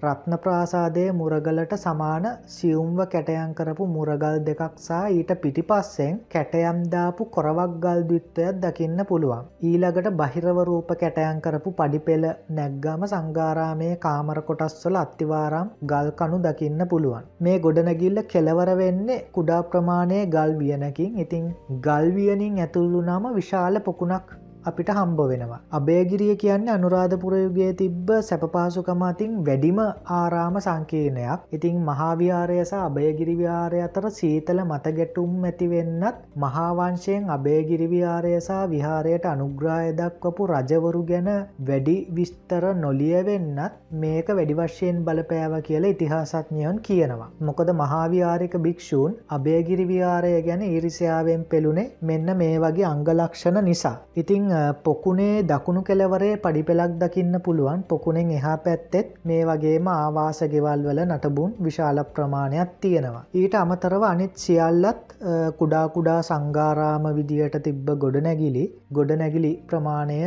රත්න 0.02 0.34
ප්‍රාසාදය 0.44 1.02
මුරගලට 1.14 1.74
සමාන 1.76 2.24
සියුම්ව 2.48 3.02
කැටයන් 3.12 3.52
කරපු 3.58 3.86
මුරගල් 3.88 4.38
දෙකක්සා 4.48 5.02
ඊට 5.10 5.32
පිටිපස්සෙන් 5.44 6.16
කැටයම්දාපු 6.34 7.28
කොරවක් 7.36 7.76
ගල් 7.84 8.02
දවිත්වයක් 8.10 8.58
දකින්න 8.64 9.06
පුළුවන්. 9.06 9.46
ඊළඟට 9.64 10.10
බහිරවරූප 10.22 10.92
කැටයන් 11.02 11.44
කරපු 11.46 11.76
පඩිපෙළ 11.80 12.28
නැග්ගම 12.52 13.08
සංගාරාමය 13.14 13.92
කාමර 14.00 14.42
කොටස්වල 14.50 15.02
අත්තිවාරම් 15.04 15.72
ගල් 15.86 16.14
කණු 16.20 16.44
දකින්න 16.48 16.88
පුළුවන්. 16.88 17.32
මේ 17.40 17.58
ගොඩනැගිල්ල 17.60 18.28
කෙලවර 18.28 18.72
වෙන්නේ 18.76 19.24
කුඩා 19.34 19.64
ප්‍රමාණය 19.66 20.22
ගල් 20.28 20.58
වියනකින් 20.62 21.26
ඉතිං 21.26 21.52
ගල්වියනින් 21.86 22.64
ඇතුල්ලු 22.64 23.02
නම 23.04 23.36
විශාල 23.36 23.86
පොකුණක් 23.88 24.34
අපිට 24.64 24.90
හම්බ 24.92 25.20
වෙනවා. 25.28 25.62
අබේගිරිය 25.72 26.34
කියන්න 26.38 26.68
අනුරාධපුරයුගේ 26.70 27.72
තිබ්බ 27.76 28.10
සැපපාසුකමතින් 28.22 29.32
වැඩිම 29.44 29.80
ආරාම 30.12 30.58
සංකීර්ණයක් 30.60 31.48
ඉතිං 31.52 31.78
මහාවිහාරයස 31.84 32.72
අභයගිරිවිහාරය 32.80 33.80
අතර 33.82 34.06
සීතල 34.12 34.60
මතගැටුම් 34.64 35.32
ඇතිවෙන්නත් 35.44 36.20
මහාවංශයෙන් 36.38 37.30
අභයගිරිවිහාරයසා 37.30 38.62
විහාරයට 38.68 39.26
අනුග්‍රාය 39.28 39.88
දක්වපු 39.94 40.50
රජවරු 40.52 41.02
ගැන 41.06 41.30
වැඩි 41.62 41.98
විස්තර 42.12 42.66
නොලිය 42.76 43.16
වෙන්නත් 43.24 43.80
මේක 43.96 44.30
වැඩි 44.32 44.60
වශයෙන් 44.62 45.02
බලපෑව 45.04 45.58
කියල 45.64 45.86
ඉතිහාසත්ඥයන් 45.86 46.80
කියනවා. 46.82 47.32
මොකද 47.42 47.74
මහාවිහාරික 47.76 48.56
භික්‍ෂූන් 48.60 49.18
අභයගිරිවිහාරය 49.32 50.34
ගැන 50.44 50.64
ඉරිසියාවෙන් 50.70 51.44
පෙළුණේ 51.46 51.92
මෙන්න 52.04 52.38
මේ 52.38 52.56
වගේ 52.60 52.86
අංගලක්ෂණ 52.86 53.64
නිසා. 53.64 53.98
ඉතිං 54.16 54.51
පොකුණේ 54.86 55.44
දකුණු 55.44 55.82
කෙලවරේ 55.90 56.34
පඩිපෙලක් 56.44 56.94
දකින්න 57.02 57.36
පුළුවන් 57.46 57.84
පොකුණෙන් 57.90 58.32
එහා 58.38 58.58
පැත්තෙත් 58.66 59.10
මේ 59.26 59.42
වගේම 59.50 59.88
ආවාස 59.94 60.40
ගෙවල් 60.54 60.86
වල 60.88 61.02
නටබුන් 61.06 61.56
විශාල 61.66 62.04
ප්‍රමාණයක් 62.16 62.72
තියෙනවා. 62.82 63.26
ඊට 63.34 63.56
අමතරව 63.64 64.04
අනිත් 64.12 64.36
සියල්ලත් 64.44 65.16
කුඩා 65.60 65.86
කුඩා 65.96 66.20
සංගාරාම 66.30 67.08
විදියට 67.18 67.58
තිබ්බ 67.66 67.90
ගොඩනැගිලි 68.04 68.66
ගොඩනැගිලි 68.98 69.54
ප්‍රමාණය 69.70 70.22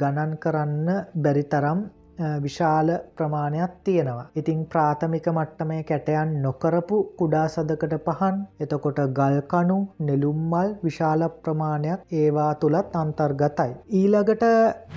ගණන් 0.00 0.32
කරන්න 0.42 0.88
බැරි 1.24 1.44
තරම් 1.52 1.80
විශාල 2.18 2.88
ප්‍රමාණයක් 3.16 3.72
තියෙනවා. 3.84 4.26
ඉතිං 4.36 4.66
ප්‍රාථමික 4.66 5.26
මට්ටමේ 5.28 5.82
කැටයන් 5.84 6.42
නොකරපු 6.42 6.96
කුඩා 7.18 7.46
සදකට 7.48 7.98
පහන් 8.06 8.36
එතකොට 8.60 9.00
ගල්කණු 9.12 9.78
නෙළුම්මල් 10.00 10.74
විශාල 10.82 11.22
ප්‍රමාණයක් 11.40 12.00
ඒවා 12.12 12.54
තුළත් 12.56 12.96
අන්තර්ගතයි. 12.96 13.72
ඊළඟට 13.92 14.44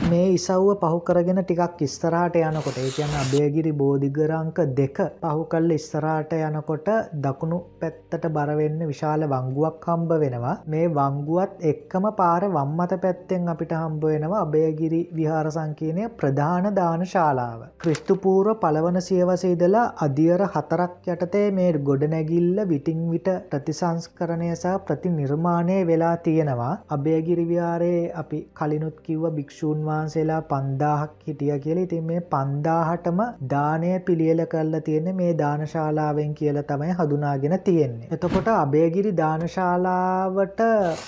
මේ 0.05 0.27
ඉසව්ව 0.31 0.75
පහු 0.81 0.99
කරගෙන 1.01 1.41
ටිකක් 1.41 1.81
ඉස්සරාට 1.81 2.35
යනකොට 2.41 2.77
ඒ 2.77 2.89
කියන්න 2.89 3.15
අභයගිරි 3.15 3.73
බෝධිගරංක 3.73 4.59
දෙක 4.73 4.97
පහු 5.23 5.45
කල්ල 5.45 5.71
ඉස්සරාට 5.71 6.35
යනකොට 6.39 6.89
දකුණු 7.21 7.59
පැත්තට 7.79 8.29
බරවෙන්න 8.29 8.79
විශාල 8.85 9.27
වංගුවක් 9.27 9.87
හම්බ 9.87 10.11
වෙනවා 10.17 10.55
මේ 10.67 10.91
වංගුවත් 10.91 11.65
එක්කම 11.65 12.09
පාර 12.17 12.49
වම්මත 12.49 13.01
පැත්තෙන් 13.01 13.47
අපිට 13.47 13.73
හම්බ 13.73 14.03
වෙනවා 14.05 14.41
අභයගිරි 14.41 15.01
විහාර 15.13 15.47
සංකීනය 15.51 16.09
ප්‍රධාන 16.17 16.69
දාන 16.75 17.04
ශාලාව. 17.07 17.59
ක්‍රිස්තුපූර්ව 17.79 18.51
පලවන 18.57 18.99
සියවසේදලා 19.01 19.85
අධියර 20.05 20.43
හතරක් 20.47 21.11
යටතේ 21.13 21.45
මේ 21.51 21.71
ගොඩනැගිල්ල 21.85 22.63
විටිං 22.65 23.01
විට 23.09 23.29
ප්‍රතිසංස්කරණය 23.49 24.49
සහ 24.53 24.75
ප්‍රති 24.85 25.11
නිර්මාණය 25.11 25.77
වෙලා 25.85 26.15
තියෙනවා. 26.19 26.73
අභයගිරිවියාරයේ 26.89 28.03
අපි 28.15 28.39
කලිනුත් 28.55 28.97
කිව්ව 29.01 29.25
භික්‍ෂූන් 29.35 29.85
වහන්සේලා 29.85 30.41
පන්දාහක් 30.45 31.15
හිටිය 31.25 31.59
කියල 31.59 31.79
ඉතින් 31.79 32.05
මේ 32.05 32.21
පන්දාහටම 32.27 33.19
දානය 33.49 33.91
පිළියල 34.01 34.41
කරලා 34.47 34.81
තියෙන 34.81 35.09
මේ 35.15 35.31
දානශාලාවෙන් 35.35 36.33
කියල 36.35 36.59
තමයි 36.65 36.91
හඳුනාගෙන 36.95 37.57
තියෙන්නේ. 37.61 38.09
එතකොට 38.11 38.49
අභයගිරි 38.55 39.11
දානශාලාවට 39.15 40.61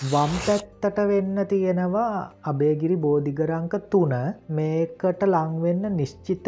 වම් 0.08 0.34
පැත්තට 0.46 1.00
වෙන්න 1.08 1.46
තියෙනවා 1.48 2.12
අභයගිරි 2.46 2.98
බෝධිගරංක 2.98 3.74
තුන 3.89 4.13
මේකට 4.51 5.22
ලංවෙන්න 5.25 5.87
නිශ්චිත 5.91 6.48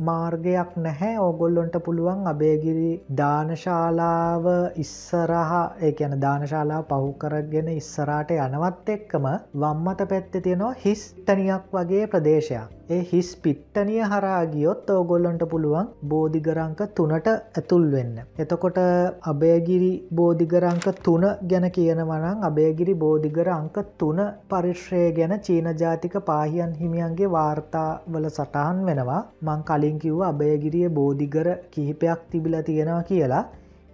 මාර්ගයක් 0.00 0.76
නැහැ. 0.78 1.14
ඕගොල්ලොන්ට 1.18 1.78
පුළුවන් 1.84 2.26
අබේගිරි 2.26 2.90
දානශාලාව 3.20 4.48
ඉස්සරහ 4.84 5.54
ඒ 5.80 5.92
ඇන 6.00 6.18
දානශාලා 6.20 6.82
පහු 6.90 7.12
කරගෙන 7.22 7.72
ඉස්සරාට 7.72 8.36
යනවත් 8.38 8.94
එක්කම 8.96 9.28
වම්මත 9.56 10.08
පැත්ත 10.10 10.38
තියෙනවා 10.38 10.74
හිස්තනියක් 10.84 11.74
වගේ 11.74 12.06
ප්‍රදේශයක්. 12.08 12.81
ඒ 12.92 13.00
හිස් 13.08 13.28
පිට්ටනිය 13.42 14.00
හරාගියොත් 14.04 14.88
ඕගොල්ලොන්ට 14.92 15.42
පුළුවන් 15.50 15.88
බෝධිගරංක 16.10 16.80
තුනට 16.96 17.28
ඇතුල් 17.30 17.84
වෙන්න. 17.92 18.14
එතකොට 18.38 18.78
අභයගිරි 19.24 19.90
බෝධිගරංක 20.12 20.86
තුන 21.00 21.24
ගැන 21.50 21.66
කියනවනං 21.70 22.46
අභයගිරි 22.48 22.94
බෝධිගර 22.96 23.48
අංක 23.50 23.76
තුන 23.98 24.18
පරිශ්‍රය 24.50 25.02
ගැන 25.12 25.34
චීන 25.40 25.68
ජාතික 25.76 26.16
පාහියන් 26.22 26.72
හිමියන්ගේ 26.80 27.32
වාර්තා 27.32 27.90
වල 28.08 28.28
සටහන් 28.30 28.80
වෙනවා 28.88 29.20
මං 29.42 29.62
කලින් 29.64 29.98
කිව්ව 29.98 30.22
අභයගිරිය 30.24 30.88
බෝධිගර 30.92 31.48
කිහිපයක් 31.70 32.24
තිබිල 32.30 32.56
තියෙනවා 32.62 33.04
කියලා 33.04 33.44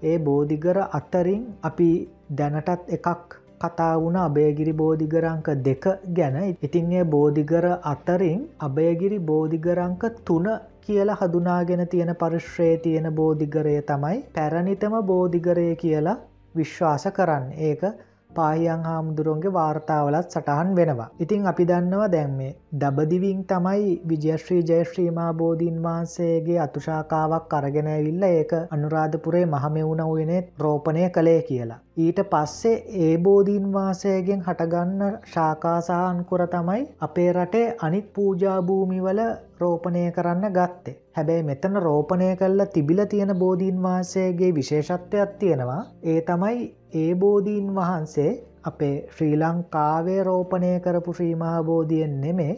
ඒ 0.03 0.17
බෝධිගර 0.21 0.79
අතරින් 0.93 1.45
අපි 1.63 1.91
දැනටත් 2.33 2.93
එකක් 2.97 3.39
කතා 3.61 3.93
වුණ 3.99 4.19
අභයගිරි 4.19 4.75
බෝධිගරංක 4.75 5.49
දෙක 5.67 5.85
ගැන. 6.13 6.37
ඉතින් 6.63 6.93
ඒ 6.93 7.05
බෝධිගර 7.07 7.67
අතරින් 7.85 8.43
අභයගිරි 8.61 9.19
බෝධිගරංක 9.31 10.03
තුන 10.25 10.49
කියලා 10.83 11.19
හදුනාගෙන 11.21 11.83
තියෙන 11.89 12.13
පරිශ්‍රයේ 12.17 12.77
තියෙන 12.79 13.09
බෝධිගරය 13.15 13.79
තමයි 13.83 14.19
පැරණිතම 14.35 14.95
බෝධිගරය 15.05 15.67
කියලා 15.77 16.19
විශ්වාස 16.57 17.05
කරන්න. 17.17 17.51
ඒක 17.61 17.83
පාහියන් 18.39 18.85
හාමුදුරුවන්ගේ 18.85 19.53
වාර්තාවලත් 19.53 20.31
සටහන් 20.31 20.75
වෙනවා. 20.77 21.09
ඉතිං 21.21 21.47
අපි 21.47 21.67
දන්නවා 21.67 22.11
දැන් 22.11 22.33
මේ 22.33 22.53
දබදිවින් 22.77 23.43
තමයි 23.47 23.91
විජයශ්‍රී 24.09 24.63
ජයශ්‍රීමා 24.65 25.33
බෝධීන් 25.35 25.83
වහන්සේගේ 25.83 26.59
අතුශාකාවක් 26.61 27.55
අරගෙන 27.55 27.89
ඇවිල්ල 27.89 28.25
ඒක 28.25 28.53
අනුරාධපුරේ 28.71 29.45
මහමෙවුණ 29.49 30.07
වනේ 30.09 30.41
රෝපණය 30.59 31.11
කළේ 31.11 31.43
කියලා. 31.43 31.81
ඊට 31.99 32.21
පස්සේ 32.31 32.75
ඒ 33.01 33.15
බෝධීන් 33.21 33.73
වාසයගෙන් 33.73 34.43
හටගන්න 34.43 35.19
ශාකාසාහන්කුර 35.33 36.47
තමයි 36.49 36.83
අපේ 37.01 37.29
රටේ 37.33 37.67
අනිත් 37.81 38.13
පූජාභූමිවල 38.13 39.21
රෝපණය 39.61 40.05
කරන්න 40.13 40.53
ගත්තේ. 40.53 40.97
හැබැයි 41.15 41.43
මෙතන 41.45 41.81
රෝපණය 41.81 42.29
කල්ලා 42.37 42.69
තිබිල 42.69 43.01
තියෙන 43.07 43.33
බෝධීන් 43.37 43.83
වහන්සේගේ 43.83 44.55
විශේෂත්වයක් 44.55 45.33
තියෙනවා 45.39 45.81
ඒ 46.05 46.21
තමයි 46.23 46.61
ඒ 46.95 47.15
බෝධීන් 47.15 47.75
වහන්සේ 47.75 48.31
අපේ 48.65 48.97
ශ්‍රී 49.17 49.37
ලංකාවේ 49.37 50.23
රෝපණය 50.23 50.71
කරපු 50.81 51.13
ශ්‍රීමහාබෝධියෙන් 51.13 52.15
නෙමේ 52.21 52.55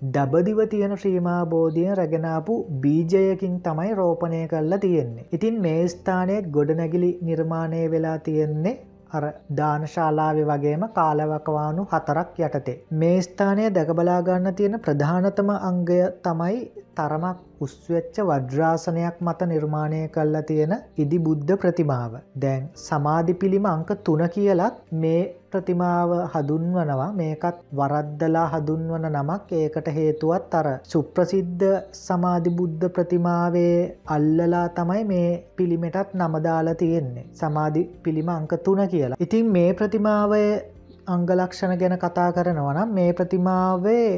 දබදිව 0.00 0.60
තියෙන 0.66 0.92
ශ්‍රීමාබෝධිය 0.96 1.94
රැගෙනාපු 1.94 2.54
බීජයකින් 2.80 3.56
තමයි 3.60 3.94
රෝපණය 3.94 4.42
කරලා 4.48 4.78
තියෙන්නේ. 4.78 5.26
ඉතින් 5.32 5.60
මේ 5.60 5.88
ස්ථානයත් 5.88 6.46
ගොඩනැගිලි 6.50 7.10
නිර්මාණය 7.22 7.82
වෙලා 7.90 8.18
තියෙන්නේ 8.18 8.74
අර 9.10 9.24
දානශාලාව 9.56 10.38
වගේම 10.50 10.84
කාලවකවානු 10.90 11.86
හතරක් 11.92 12.40
යටතේ. 12.40 12.76
මේ 12.94 13.18
ස්ථානය 13.20 13.64
දැකබලාගන්න 13.70 14.54
තියෙන 14.54 14.80
ප්‍රධානතම 14.80 15.50
අංගය 15.60 16.00
තමයි 16.22 16.60
තරමක් 16.96 17.38
උස්වෙච්ච 17.60 18.22
වජ්‍රාසනයක් 18.22 19.16
මත 19.20 19.48
නිර්මාණය 19.48 20.00
කල්ලා 20.08 20.42
තියෙන 20.42 20.74
ඉදි 20.96 21.18
බුද්ධ 21.20 21.52
ප්‍රතිමාව. 21.56 22.12
දැන් 22.38 22.70
සමාධි 22.78 23.34
පිළිම 23.34 23.66
අංක 23.66 23.92
තුන 24.04 24.24
කියලත් 24.28 24.80
මේ 24.94 25.22
ප්‍රතිමාව 25.52 26.10
හදුන්වනවා 26.32 27.08
මේකත් 27.12 27.60
වරද්දලා 27.78 28.46
හදුන්වන 28.52 29.06
නමක් 29.10 29.60
ඒකට 29.60 29.88
හේතුවත් 29.96 30.54
අර 30.54 30.68
සුප්‍රසිද්ධ 30.84 31.68
සමාධි 32.00 32.56
බුද්ධ 32.58 32.88
ප්‍රතිමාවේ 32.96 33.76
අල්ලලා 34.08 34.66
තමයි 34.76 35.04
මේ 35.04 35.30
පිළිමටත් 35.56 36.18
නමදාලා 36.20 36.76
තියෙන්නේ 36.82 37.28
සමාධි 37.34 37.82
පිළිම 38.02 38.28
අංක 38.30 38.52
තුන 38.64 38.82
කියලා. 38.88 39.20
ඉතින් 39.20 39.46
මේ 39.52 39.70
ප්‍රතිමාවේ 39.74 40.50
අංගලක්ෂණ 41.08 41.78
ගැන 41.78 41.96
කතා 41.98 42.28
කරනවනම් 42.32 42.92
මේ 42.92 43.10
ප්‍රතිමාවේ 43.12 44.10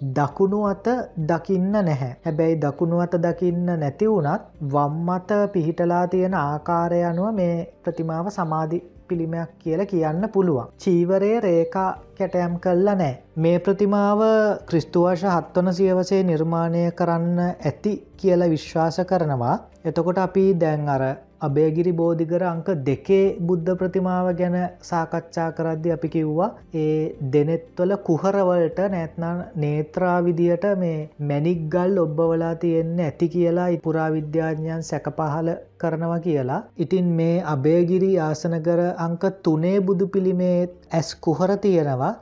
දකුණු 0.00 0.60
අත 0.66 0.86
දකින්න 1.28 1.72
නැහැ. 1.72 2.12
හැබැයි 2.24 2.60
දකුණු 2.60 2.96
අත 3.00 3.14
දකින්න 3.18 3.66
නැති 3.74 4.06
වුනත් 4.06 4.48
වම්මත 4.72 5.30
පිහිටලා 5.52 6.06
තියෙන 6.08 6.34
ආකාරය 6.36 7.02
අනුව 7.04 7.28
මේ 7.34 7.54
ප්‍රතිමාව 7.84 8.30
සමාධි 8.30 8.80
පිළිමයක් 9.12 9.56
කියලා 9.58 9.86
කියන්න 9.86 10.28
පුළුවන්. 10.34 10.70
චීවරය 10.82 11.32
රේකා 11.40 11.88
කැටයම් 12.18 12.54
කල්ල 12.60 12.88
නෑ. 12.92 13.12
මේ 13.36 13.58
ප්‍රතිමාව 13.58 14.20
ක්‍රිස්තුවර්ෂ 14.68 15.26
හත්වන 15.34 15.74
සියවසේ 15.74 16.22
නිර්මාණය 16.24 16.84
කරන්න 16.92 17.42
ඇති 17.42 17.92
කියලා 18.16 18.50
විශ්වාස 18.50 19.00
කරනවා. 19.10 19.58
එතකොට 19.84 20.18
අපි 20.18 20.44
දැන් 20.60 20.88
අර 20.88 21.04
අභයගිරි 21.42 21.92
බෝධිකර 21.92 22.42
අංක 22.44 22.68
දෙකේ 22.86 23.24
බුද්ධ 23.42 23.70
ප්‍රතිමාව 23.80 24.28
ගැන 24.40 24.56
සාකච්ඡා 24.82 25.48
කරද්දි 25.52 25.94
අපි 25.94 26.08
කිව්වා 26.08 26.50
ඒ 26.76 26.94
දෙනෙත්වල 27.32 27.94
කුහරවලට 28.06 28.80
නැත්නම් 28.92 29.42
නේත්‍රාවිදියට 29.62 30.66
මේ 30.78 30.98
මැනික්ගල් 31.28 32.02
ඔබ්බවලා 32.04 32.54
තියෙන්න 32.62 33.02
ඇති 33.02 33.28
කියලා 33.28 33.68
පුරාවිද්‍යාඥයන් 33.84 34.84
සැක 34.84 35.08
පහල 35.12 35.50
කරනවා 35.78 36.20
කියලා. 36.20 36.60
ඉතින් 36.78 37.10
මේ 37.18 37.36
අභයගිරි 37.48 38.12
ආසනකර 38.20 38.82
අංක 38.98 39.24
තුනේ 39.42 39.76
බුදු 39.82 40.06
පිළිමේ 40.08 40.56
ඇස් 40.92 41.10
කුහර 41.20 41.56
තියෙනවා 41.58 42.14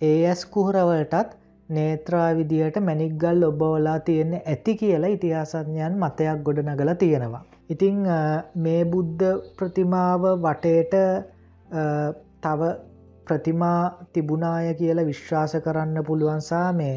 ඒ 0.00 0.16
ඇස් 0.26 0.46
කුහරවලටත් 0.48 1.36
නේත්‍රාවිදියට 1.68 2.76
මැනික්ගල් 2.82 3.44
ඔබවලා 3.44 3.98
තියෙන්නේ 4.00 4.42
ඇති 4.46 4.74
කියලා 4.76 5.12
ඉතිහාසඥයන් 5.14 6.00
මතයක් 6.00 6.42
ගොඩ 6.44 6.66
නගල 6.66 6.92
තියෙනවා. 6.98 7.44
ඉතිං 7.70 8.02
මේ 8.56 8.82
බුද්ධ 8.86 9.24
ප්‍රතිමාව 9.56 10.22
වටේට 10.38 10.94
තව 12.42 12.60
ප්‍රතිමා 13.26 13.82
තිබුණාය 14.12 14.74
කියලා 14.74 15.06
විශ්වාස 15.06 15.54
කරන්න 15.64 16.04
පුළුවන්සා 16.04 16.68
මේ 16.72 16.96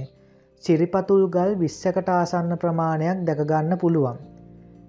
සිරිපතුල් 0.64 1.24
ගල් 1.28 1.54
විස්සකට 1.58 2.10
ආසන්න 2.10 2.58
ප්‍රමාණයක් 2.58 3.26
දැකගන්න 3.28 3.78
පුළුවන්. 3.78 4.18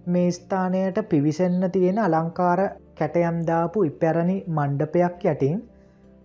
මේ 0.07 0.31
ස්ථානයට 0.31 0.99
පිවිසෙන්න 1.09 1.71
තියෙන 1.71 1.99
අලංකාර 1.99 2.61
කැටයම්දාපු 2.95 3.85
ඉපැරණි 3.85 4.37
මණ්ඩපයක් 4.49 5.25
යටින් 5.25 5.59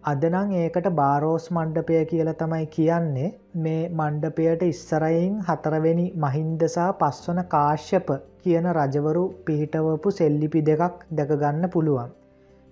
අදනං 0.05 0.51
ඒකට 0.55 0.87
බාරෝස් 0.97 1.45
මණ්ඩපය 1.49 1.99
කියල 2.09 2.27
තමයි 2.39 2.65
කියන්නේ 2.73 3.29
මේ 3.61 3.85
මණ්ඩපයට 3.91 4.63
ඉස්සරයින් 4.65 5.37
හතරවෙනි 5.47 6.03
මහින්දසා 6.23 6.89
පස්වන 6.99 7.39
කාශ්‍යප 7.53 8.11
කියන 8.43 8.67
රජවරු 8.71 9.23
පිහිටවපු 9.45 10.11
සෙල්ලිපි 10.17 10.61
දෙකක් 10.67 10.99
දැකගන්න 11.11 11.65
පුළුවන්. 11.69 12.11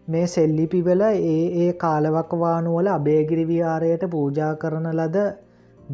මේ 0.07 0.27
සෙල්ලිපිවල 0.27 1.01
ඒ 1.05 1.39
ඒ 1.61 1.71
කාලවකවානුවල 1.83 2.89
අබේගිරි 2.89 3.45
විහාරයට 3.47 4.05
පූජා 4.13 4.51
කරන 4.55 4.85
ලද 4.91 5.23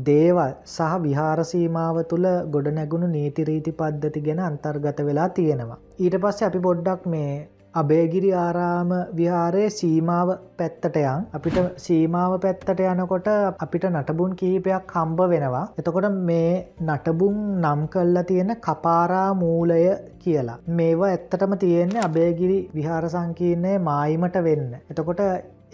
දේවල් 0.06 0.52
සහ 0.67 0.97
විහාරසීමාව 1.06 2.02
තුළ 2.10 2.28
ගොඩනැගුණු 2.54 3.10
නීතිරීති 3.10 3.78
පද්ධති 3.80 4.25
ගැන 4.28 4.43
අන්තර්ගත 4.49 4.99
වෙලා 5.08 5.30
තියෙනවා. 5.32 5.80
ඊට 5.99 6.19
පස්සේ 6.23 6.49
අපි 6.49 6.65
පොඩ්ඩක් 6.67 7.08
මේ 7.15 7.32
අබේගිරි 7.73 8.29
ආරාම 8.34 8.91
විහාරයේ 9.13 9.69
සීමාව 9.71 10.29
පැත්තටයන් 10.60 11.27
අපිට 11.38 11.58
සීමාව 11.77 12.34
පැත්තට 12.45 12.82
යනකොට 12.86 13.29
අපිට 13.65 13.86
නටබුන් 13.89 14.32
කිහිපයක් 14.36 14.93
හම්බ 14.95 15.19
වෙනවා. 15.34 15.65
එතකොට 15.77 16.08
මේ 16.29 16.51
නටබුන් 16.82 17.38
නම් 17.62 17.82
කල්ලා 17.88 18.23
තියෙන 18.23 18.55
කපාරා 18.60 19.29
මූලය 19.36 19.79
කියලා. 20.19 20.58
මේවා 20.69 21.12
ඇත්තටම 21.12 21.53
තියෙන්නේ 21.58 22.05
අබේගිරි 22.08 22.60
විහාර 22.73 23.05
සංකීර්ණය 23.08 23.73
මායිමට 23.79 24.38
වෙන්න. 24.43 24.67
එතකොට 24.91 25.21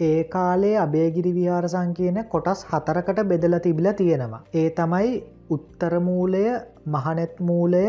ඒ 0.00 0.24
කාලේ 0.26 0.76
අබේගිරි 0.78 1.32
විහාර 1.32 1.66
සංකීර්ණ 1.68 2.28
කොටස් 2.28 2.66
හතරකට 2.70 3.20
බෙදල 3.24 3.56
තිබිල 3.58 3.88
තියෙනවා. 3.94 4.44
ඒ 4.54 4.68
තමයි 4.72 5.12
උත්තරමූලය 5.50 6.44
මහනෙත්මූලය 6.86 7.86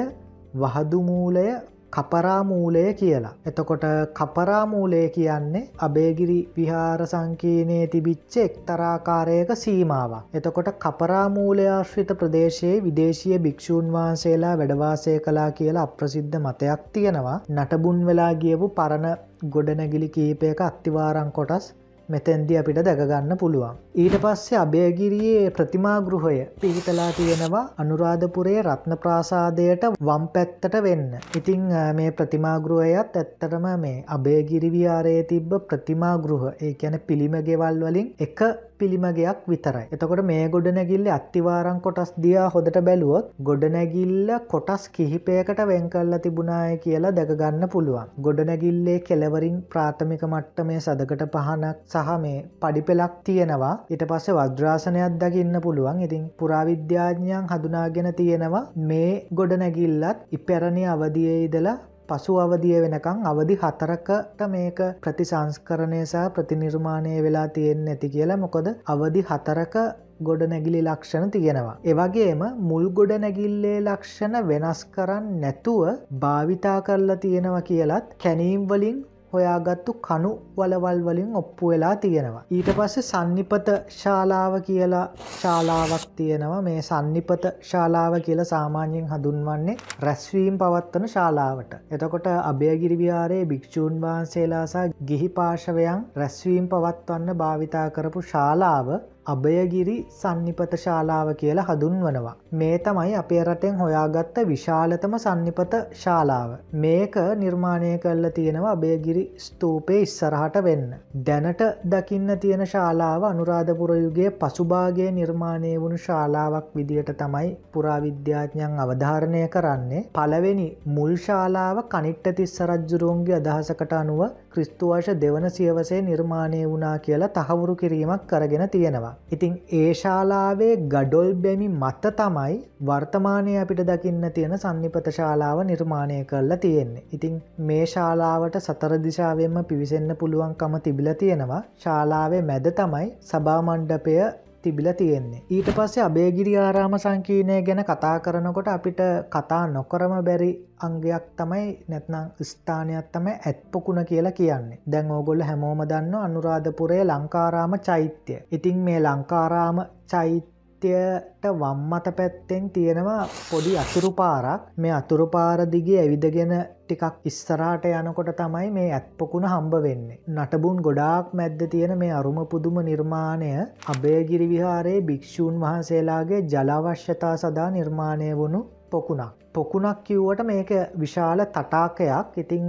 වහදුමූලය 0.56 1.48
කපරාමූලය 1.94 2.84
කියලා. 2.94 3.34
එතකොට 3.46 3.86
කපරාමූලය 4.14 5.02
කියන්නේ 5.10 5.64
අබේගිරි 5.80 6.38
විහාර 6.56 7.06
සංකීනයේ 7.06 7.86
තිබිච්ච 7.88 8.38
එක්තරාකාරයක 8.40 9.54
සීමාවක්. 9.56 10.28
එතකොට 10.34 10.70
කපරාමූලයාශ්‍රිත 10.80 12.14
ප්‍රදේශයේ 12.20 12.76
විදේශය 12.84 13.40
භික්‍ෂූන් 13.40 13.90
වහන්සේලා 13.92 14.54
වැඩවාසය 14.58 15.18
කලා 15.22 15.50
කියලා 15.54 15.88
අප්‍රසිද්ධ 15.90 16.38
මතයක් 16.40 16.86
තියෙනවා. 16.94 17.40
නටබුන් 17.50 18.06
වෙලා 18.06 18.32
ගියපු 18.36 18.70
පරණ 18.72 19.10
ගොඩනැගිලි 19.48 20.10
කීපයක 20.10 20.62
අත්තිවාරං 20.62 21.32
කොටස් 21.32 21.68
මෙතැන්දි 22.10 22.58
අපිට 22.60 22.80
දැකගන්න 22.88 23.38
පුළුවන්. 23.42 23.80
ඊට 23.96 24.16
පස්සේ 24.24 24.60
අභයගිරියේ 24.62 25.54
ප්‍රතිමාගෘහය 25.58 26.36
පිහිටලා 26.62 27.10
තියෙනවා 27.18 27.64
අනුරාධපුරේ 27.84 28.60
රත්න 28.64 28.98
ප්‍රාසාදයට 29.04 29.84
වම් 30.08 30.28
පැත්තට 30.36 30.78
වෙන්න. 30.86 31.10
ඉතිං 31.40 31.66
මේ 31.98 32.12
ප්‍රතිමාගෘහයත් 32.20 33.20
ඇත්තටම 33.24 33.68
මේ 33.84 34.06
අභයගිරි 34.18 34.72
විහාරයේ 34.78 35.28
තිබ්බ 35.34 35.52
ප්‍රතිමාගෘහ 35.70 36.48
ඒ 36.48 36.74
ගැන 36.82 36.98
පිළිමගෙවල් 37.10 37.84
වලින් 37.84 38.10
එක 38.20 38.42
පිළිමගයක් 38.80 39.40
විතරයි. 39.52 39.86
එතකොට 39.96 40.22
මේ 40.30 40.44
ගොඩනැගිල්ල 40.56 41.08
අත්තිවාරං 41.18 41.80
කොටස් 41.86 42.12
දයා 42.24 42.48
හොදට 42.56 42.78
බැලුවොත් 42.88 43.32
ගොඩනැගිල්ල 43.48 44.32
කොටස් 44.54 44.84
කිහිපයකට 44.96 45.62
වෙන් 45.72 45.88
කල්ලා 45.94 46.22
තිබුණාය 46.26 46.78
කියලා 46.86 47.16
දැකගන්න 47.20 47.70
පුළුවන්. 47.76 48.12
ගොඩනැගිල්ලේ 48.28 49.00
කෙලවරින් 49.08 49.58
ප්‍රාථමික 49.72 50.26
මට්ටමේ 50.30 50.80
සදකට 50.80 51.26
පහනක් 51.36 51.76
සහ 51.98 52.14
මේ 52.24 52.46
පඩිපෙලක් 52.62 53.20
තියෙනවා. 53.26 53.74
ඉට 53.90 54.08
පස්සේ 54.10 54.38
වද්‍රාසනයක් 54.38 55.20
දකින්න 55.22 55.60
පුළුවන්. 55.62 56.02
ඉතින් 56.08 56.24
පුරාවිද්‍යාඥයන් 56.40 57.52
හඳුනාගෙන 57.52 58.10
තියෙනවා 58.14 58.66
මේ 58.90 59.12
ගොඩනැගිල්ලත් 59.34 60.26
ඉපැරණි 60.32 60.84
අවදියේ 60.88 61.38
ඉදලා 61.44 61.78
පසු 62.10 62.34
අවදිය 62.42 62.76
වෙනකං 62.84 63.26
අවදි 63.30 63.56
හතරකට 63.62 64.44
මේක 64.52 64.80
ප්‍රතිසංස්කරණය 65.04 66.02
සහ 66.04 66.28
ප්‍රතිනිර්මාණය 66.36 67.16
වෙලා 67.26 67.48
තියෙන් 67.56 67.88
ඇති 67.88 68.12
කියලා. 68.14 68.42
මොකොද 68.44 68.68
අවදි 68.94 69.24
හතරක 69.30 69.76
ගොඩ 70.22 70.44
නැගිලි 70.52 70.80
ලක්ෂණ 70.84 71.34
තියෙනවා. 71.34 71.76
එවගේම 71.92 72.42
මුල් 72.70 72.86
ගොඩ 72.92 73.12
නැගිල්ලේ 73.24 73.76
ලක්ෂණ 73.82 74.38
වෙනස් 74.50 74.80
කරන්න 74.96 75.28
නැතුව 75.44 75.84
භාවිතා 76.24 76.80
කරලා 76.82 77.22
තියෙනවා 77.26 77.68
කියලත් 77.70 78.16
කැනීම්වලින් 78.24 78.98
හොයාගත්තු 79.34 79.94
කණු 80.02 80.32
වලවල් 80.58 81.00
වලින් 81.06 81.32
ඔප්පු 81.36 81.70
වෙලා 81.70 81.96
තියෙනවා. 81.98 82.44
ඊට 82.52 82.70
පස්සේ 82.72 83.04
සන්නිපත 83.04 83.70
ශාලාව 83.94 84.54
කියලා 84.62 85.04
ශාලාවක් 85.32 86.06
තියෙනවා 86.16 86.62
මේ 86.62 86.82
සන්නිපත 86.82 87.48
ශාලාව 87.64 88.18
කියල 88.22 88.44
සාමාන්‍යයෙන් 88.46 89.10
හඳුන්වන්නේ 89.10 89.78
රැස්වීම් 90.02 90.58
පවත්වන 90.58 91.08
ශාලාවට. 91.08 91.76
එතකොට 91.92 92.32
අභයගිරි 92.34 92.98
විහාරයේ 92.98 93.46
භික්‍ෂූන් 93.48 94.02
වහන්සේලාසා 94.02 94.88
ගිහි 95.08 95.30
පාශවයන් 95.32 96.08
රැස්වීම් 96.16 96.66
පවත්වන්න 96.68 97.38
භාවිතා 97.38 97.88
කරපු 97.92 98.26
ශාලාව 98.28 98.98
අභයගිරි 99.28 99.96
සන්නිපත 100.12 100.74
ශාලාව 100.78 101.30
කියලා 101.36 101.66
හඳුන්වනවා. 101.66 102.36
මේ 102.54 102.78
තමයි 102.80 103.16
අපේ 103.16 103.42
රටෙන් 103.44 103.76
හොයාගත්ත 103.78 104.38
විශාලතම 104.48 105.18
සන්නිපත 105.18 105.74
ශාලාව. 105.96 106.52
මේක 106.78 107.16
නිර්මාණය 107.38 107.92
කල්ල 108.00 108.30
තියෙනවා 108.32 108.72
අභයගිරි 108.72 109.24
ස්තූපය 109.38 109.98
ඉස්සරහට 110.02 110.58
වෙන්න. 110.64 110.88
දැනට 111.28 111.64
දකින්න 111.88 112.36
තියෙන 112.38 112.66
ශාලාව 112.66 113.26
අනුරාධපුරයුගේ 113.26 114.32
පසුභාගේ 114.38 115.10
නිර්මාණය 115.14 115.74
වුණු 115.78 116.00
ශාලාවක් 116.00 116.72
විදිහට 116.76 117.14
තමයි 117.18 117.52
පුරාවිද්‍යාඥයන් 117.74 118.80
අවධාරණය 118.80 119.44
කරන්නේ. 119.50 120.06
පළවෙනි 120.14 120.70
මුල් 120.92 121.16
ශාලාව 121.20 121.84
කනිට්ට 121.90 122.34
තිස්ස 122.36 122.58
රජ්ජුරුවන්ගේ 122.68 123.40
අදහසකට 123.40 123.94
අනුව 123.96 124.22
ක්‍රිස්තුවර්ෂ 124.58 125.18
දෙවන 125.18 125.48
සියවසේ 125.52 126.02
නිර්මාණය 126.04 126.62
වුණා 126.66 126.94
කියලා 127.00 127.32
තහවුරු 127.36 127.76
කිරීමක් 127.78 128.24
කරගෙන 128.28 128.64
තියෙනවා. 128.70 129.14
ඉතිං 129.32 129.54
ඒ 129.74 129.92
ශාලාවේ 129.96 130.72
ගඩොල් 130.88 131.30
බැමි 131.38 131.68
මත්ත 131.76 132.14
තමයි 132.18 132.56
වර්තමානය 132.84 133.54
අපිට 133.58 133.84
දකින්න 133.86 134.32
තියෙන 134.32 134.58
සන්නිපත 134.58 135.12
ශාලාව 135.12 135.64
නිර්මාණය 135.66 136.18
කරලා 136.26 136.60
තියෙන්නේ. 136.60 137.06
ඉතිං 137.14 137.38
මේ 137.62 137.86
ශාලාවට 137.88 138.60
සතර 138.62 138.98
දිශාවෙන්ම 139.02 139.62
පිවිසෙන්න 139.66 140.18
පුළුවන්කම 140.18 140.82
තිබිල 140.82 141.14
තියෙනවා 141.16 141.62
ශාලාවේ 141.78 142.44
මැද 142.44 142.70
තමයි 142.76 143.08
සභාමණ්ඩපය 143.28 144.20
තිබිල 144.68 144.92
තියෙන්නේ. 144.94 145.42
ඊට 145.50 145.70
පස්සේ 145.76 146.04
අබේගිරි 146.06 146.56
ආරාම 146.60 146.98
සංකීනය 147.00 147.62
ගැන 147.68 147.84
කතා 147.90 148.16
කරනකොට 148.20 148.68
අපිට 148.68 149.02
කතා 149.36 149.62
නොකරම 149.68 150.16
බැරි 150.28 150.52
අංගයක් 150.82 151.30
තමයි 151.38 151.66
නැත්නම් 151.88 152.28
ස්ථානයක් 152.44 153.08
තමයි 153.14 153.40
ඇත්පොකුණ 153.46 154.06
කියලා 154.06 154.36
කියන්නේ. 154.42 154.82
දැන් 154.92 155.12
ඕගොල්ල 155.12 155.48
හැමෝම 155.50 155.88
දන්න 155.90 156.20
අනුරාධපුරේ 156.20 157.02
ලංකාරාම 157.06 157.80
චෛත්‍යය. 157.82 158.40
ඉතින් 158.52 158.86
මේ 158.86 159.00
ලංකාරාම 159.00 159.82
චෛත්‍ය 160.12 160.57
යට 160.80 161.46
වම්මත 161.52 162.12
පැත්තෙන් 162.16 162.70
තියෙනවා 162.70 163.28
පොඩි 163.50 163.78
අතුරු 163.78 164.12
පාරක් 164.12 164.62
මේ 164.76 164.92
අතුරු 164.92 165.26
පාරදිගේ 165.28 166.00
ඇවිදගෙන 166.02 166.54
ටිකක් 166.58 167.26
ඉස්සරාට 167.26 167.88
යනකොට 167.92 168.30
තමයි 168.36 168.70
මේ 168.72 168.92
ඇත්පොකුණ 168.92 169.46
හම්බ 169.46 169.74
වෙන්නේ. 169.82 170.20
නටබුන් 170.30 170.82
ගොඩාක් 170.82 171.34
මැද්ද 171.34 171.66
තියෙන 171.68 171.98
මේ 171.98 172.12
අරුම 172.12 172.40
පුදුම 172.46 172.78
නිර්මාණය 172.84 173.52
අභයගිරි 173.88 174.50
විහාරයේ 174.50 175.02
භික්‍ෂූන් 175.04 175.60
වහන්සේලාගේ 175.60 176.46
ජලවශ්‍යතා 176.46 177.36
සදා 177.38 177.70
නිර්මාණය 177.72 178.30
වුණු 178.36 178.62
පොකුණක්. 178.90 179.47
පොකුණක් 179.58 180.02
කිව්වට 180.06 180.42
මේක 180.46 180.72
විශාල 180.96 181.40
තටාකයක් 181.48 182.36
ඉතිං 182.38 182.66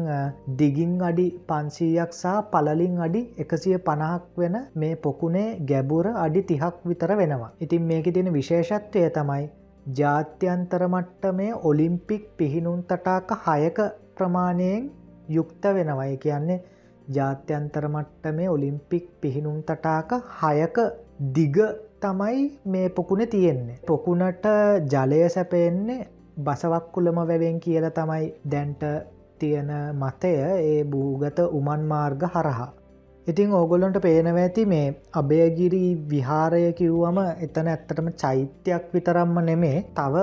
දිගින් 0.59 0.93
අඩි 1.03 1.27
පන්සීයක් 1.49 2.13
සහ 2.15 2.37
පලලින් 2.53 2.95
අඩි 3.07 3.23
එකසිය 3.39 3.77
පණහක් 3.81 4.25
වෙන 4.39 4.57
මේ 4.75 4.95
පොකුණේ 4.99 5.49
ගැබුර 5.71 6.07
අඩි 6.17 6.43
තිහක් 6.45 6.77
විතර 6.85 7.13
වෙනවා. 7.15 7.51
ඉතින් 7.61 7.83
මේක 7.85 8.07
තියෙන 8.09 8.33
විශේෂත්වය 8.33 9.05
තමයි 9.11 9.45
ජාත්‍යන්තර 9.95 10.83
මට්ටමේ 10.87 11.53
ඔලිම්පික් 11.63 12.25
පිහිනුම් 12.37 12.81
තටාක 12.85 13.31
හයක 13.45 13.79
ප්‍රමාණයෙන් 14.15 14.91
යුක්ත 15.29 15.65
වෙනවයි 15.71 16.17
කියන්නේ 16.19 16.63
ජාත්‍යන්තර 17.09 17.85
මට්ටමේ 17.89 18.49
ඔලිම්පික් 18.49 19.07
පිහිනුම් 19.21 19.59
තටාක 19.63 20.11
හයක 20.41 20.79
දිග 21.35 21.59
තමයි 22.01 22.45
මේ 22.67 22.89
පොකුණ 22.91 23.29
තියෙන්නේ. 23.29 23.83
පොකුණට 23.87 24.47
ජලය 24.87 25.29
සැපෙන්නේ 25.31 26.07
බසවක්කුලම 26.39 27.19
වැවෙන් 27.23 27.61
කියල 27.61 27.87
තමයි 27.93 28.27
දැන්ට 28.47 28.83
තියෙන 29.39 29.71
මතය 29.95 30.33
ඒ 30.43 30.85
භූගත 30.87 31.39
උමන් 31.53 31.83
මාර්ග 31.85 32.23
හරහා. 32.27 32.69
ඉතිං 33.27 33.53
ඕගොල්ලොන්ට 33.53 33.99
පේනව 34.01 34.37
ඇති 34.37 34.65
මේ 34.65 34.87
අභයගිරි 35.13 35.83
විහාරය 36.07 36.63
කිව්වම 36.73 37.19
එතන 37.41 37.67
ඇත්තටම 37.67 38.09
චෛත්‍යයක් 38.17 38.85
විතරම්ම 38.95 39.35
නෙමේ 39.43 39.79
තව 39.95 40.15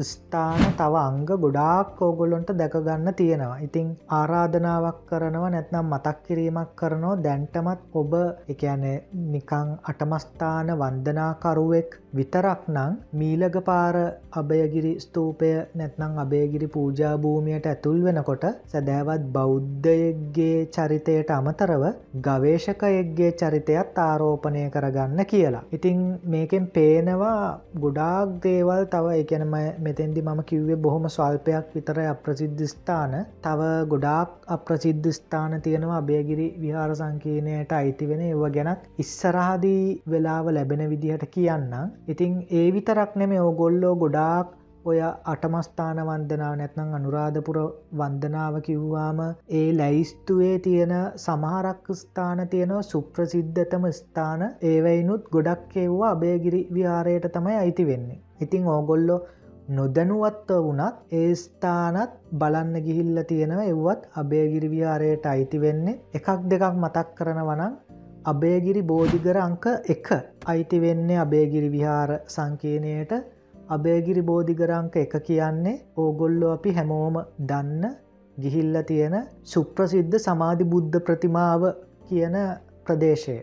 ස්ථාන 0.00 0.62
තව 0.78 0.94
අංග 0.98 1.20
ගොඩාක් 1.24 2.00
ඕගොල්ලොන්ට 2.00 2.50
දැකගන්න 2.52 3.08
තියෙනවා. 3.14 3.60
ඉතිං 3.60 3.88
ආරාධනාවක් 4.10 4.98
කරනවා 5.08 5.50
නැත්නම් 5.50 5.86
මතක් 5.88 6.16
කිරීමක් 6.26 6.72
කරනෝ 6.76 7.14
දැන්ටමත් 7.18 7.80
ඔබ 7.94 8.12
එකනේ 8.48 8.96
නිකං 9.26 9.68
අටමස්ථාන 9.84 10.72
වන්දනාකරුවෙක් 10.74 11.96
විතරක් 12.12 12.60
නං 12.68 12.92
මීලග 13.12 13.56
පාර 13.64 13.96
අභයගිරි 14.32 14.92
ස්තූපය 15.00 15.50
නැත්නම් 15.74 16.18
අභයගිරි 16.24 16.68
පූජාභූමියයට 16.68 17.66
ඇතුල් 17.66 17.98
වෙනකොට 18.06 18.44
සැදෑවත් 18.72 19.24
බෞද්ධයක්ගේ 19.36 20.58
චරිතයට 20.76 21.30
අමතරව 21.30 21.84
ගවේශකයෙක්ගේ 22.26 23.32
චරිතයත් 23.40 24.00
ආරෝපනය 24.00 24.64
කරගන්න 24.70 25.20
කියලා. 25.26 25.64
ඉතිං 25.72 26.00
මේකෙන් 26.26 26.66
පේනවා 26.68 27.40
ගොඩාක් 27.76 28.36
දේවල් 28.44 28.84
තව 28.86 29.06
එකනම 29.22 29.54
මෙතැන්දි 29.86 30.24
මම 30.24 30.42
කිව්වේ 30.44 30.78
බොහොම 30.78 31.08
ස්වල්පයක් 31.08 31.72
විතර 31.74 32.00
අප්‍රසිද්ධ 32.04 32.62
ස්ථාන 32.66 33.16
තව 33.42 33.70
ගොඩාක් 33.86 34.36
අප්‍රසිද්ධ 34.48 35.08
ස්ථාන 35.12 35.56
තියෙනවා 35.62 35.98
අභයගිරි 35.98 36.48
විහාර 36.58 36.90
සංකීනයට 36.94 37.74
අයිති 37.74 38.10
වෙන 38.10 38.22
ඒව 38.24 38.44
ගැනත් 38.50 38.86
ඉස්සරහදී 38.98 39.82
වෙලාව 40.08 40.52
ලැබෙන 40.52 40.84
විදිහට 40.88 41.26
කියන්න 41.30 41.74
ඉතිං 42.08 42.38
ඒ 42.52 42.68
විතරක් 42.72 43.12
නෙමේ 43.16 43.42
ඕගොල්ලෝ 43.42 43.96
ගොඩාක් 43.96 44.54
ඔය 44.84 44.98
අටමස්ථාන 45.30 46.00
වන්දනාව 46.00 46.52
නැත්නම් 46.58 46.90
අනුරාධපුර 46.96 47.56
වන්දනාව 48.00 48.58
කිව්වාම 48.66 49.20
ඒ 49.52 49.64
ලැයිස්තුවේ 49.72 50.52
තියෙන 50.58 50.92
සමහරක් 51.22 51.88
ස්ථාන 51.94 52.42
තියෙනවා 52.48 52.84
සුප්‍රසිද්ධතම 52.84 53.86
ස්ථාන 53.92 54.44
ඒවයිනුත් 54.64 55.24
ගොඩක් 55.30 55.74
එව්වා 55.78 56.12
අභයගිරි 56.12 56.60
විහාරයට 56.70 57.26
තමයි 57.32 57.56
අයිති 57.56 57.86
වෙන්නේ. 57.86 58.20
ඉතිං 58.40 58.68
ඕගොල්ලෝ 58.68 59.18
නොදැනුවත්ව 59.68 60.58
වුණත් 60.60 60.98
ඒ 61.12 61.30
ස්ථානත් 61.34 62.12
බලන්න 62.34 62.74
ගිහිල්ල 62.82 63.18
තියෙනව 63.24 63.60
එව්වත් 63.62 64.02
අභයගිරි 64.14 64.68
විහාරයට 64.70 65.24
අයිති 65.26 65.60
වෙන්නේ 65.60 66.00
එකක් 66.14 66.28
දෙකක් 66.44 66.64
මතක් 66.74 67.08
කරන 67.18 67.40
වනම් 67.42 67.74
අභයගිරි 68.24 68.82
බෝධිගර 68.84 69.38
අංක 69.38 69.66
එක 69.88 70.08
අයිති 70.46 70.80
වෙන්නේ 70.80 71.18
අභයගිරි 71.18 71.70
විහාර 71.70 72.12
සංකීනයට 72.28 73.12
අභයගිරි 73.68 74.22
බෝධිගරංක 74.22 74.96
එක 74.96 75.18
කියන්නේ 75.22 75.76
ඕගොල්ලෝ 75.96 76.52
අපි 76.52 76.72
හැමෝම 76.72 77.18
දන්න 77.42 77.84
ගිහිල්ල 78.36 78.82
තියෙන 78.84 79.18
සුප්‍රසිද්ධ 79.44 80.16
සමාධි 80.20 80.64
බුද්ධ 80.66 80.96
ප්‍රතිමාව 81.00 81.62
කියන 82.08 82.36
ප්‍රදේශය. 82.84 83.38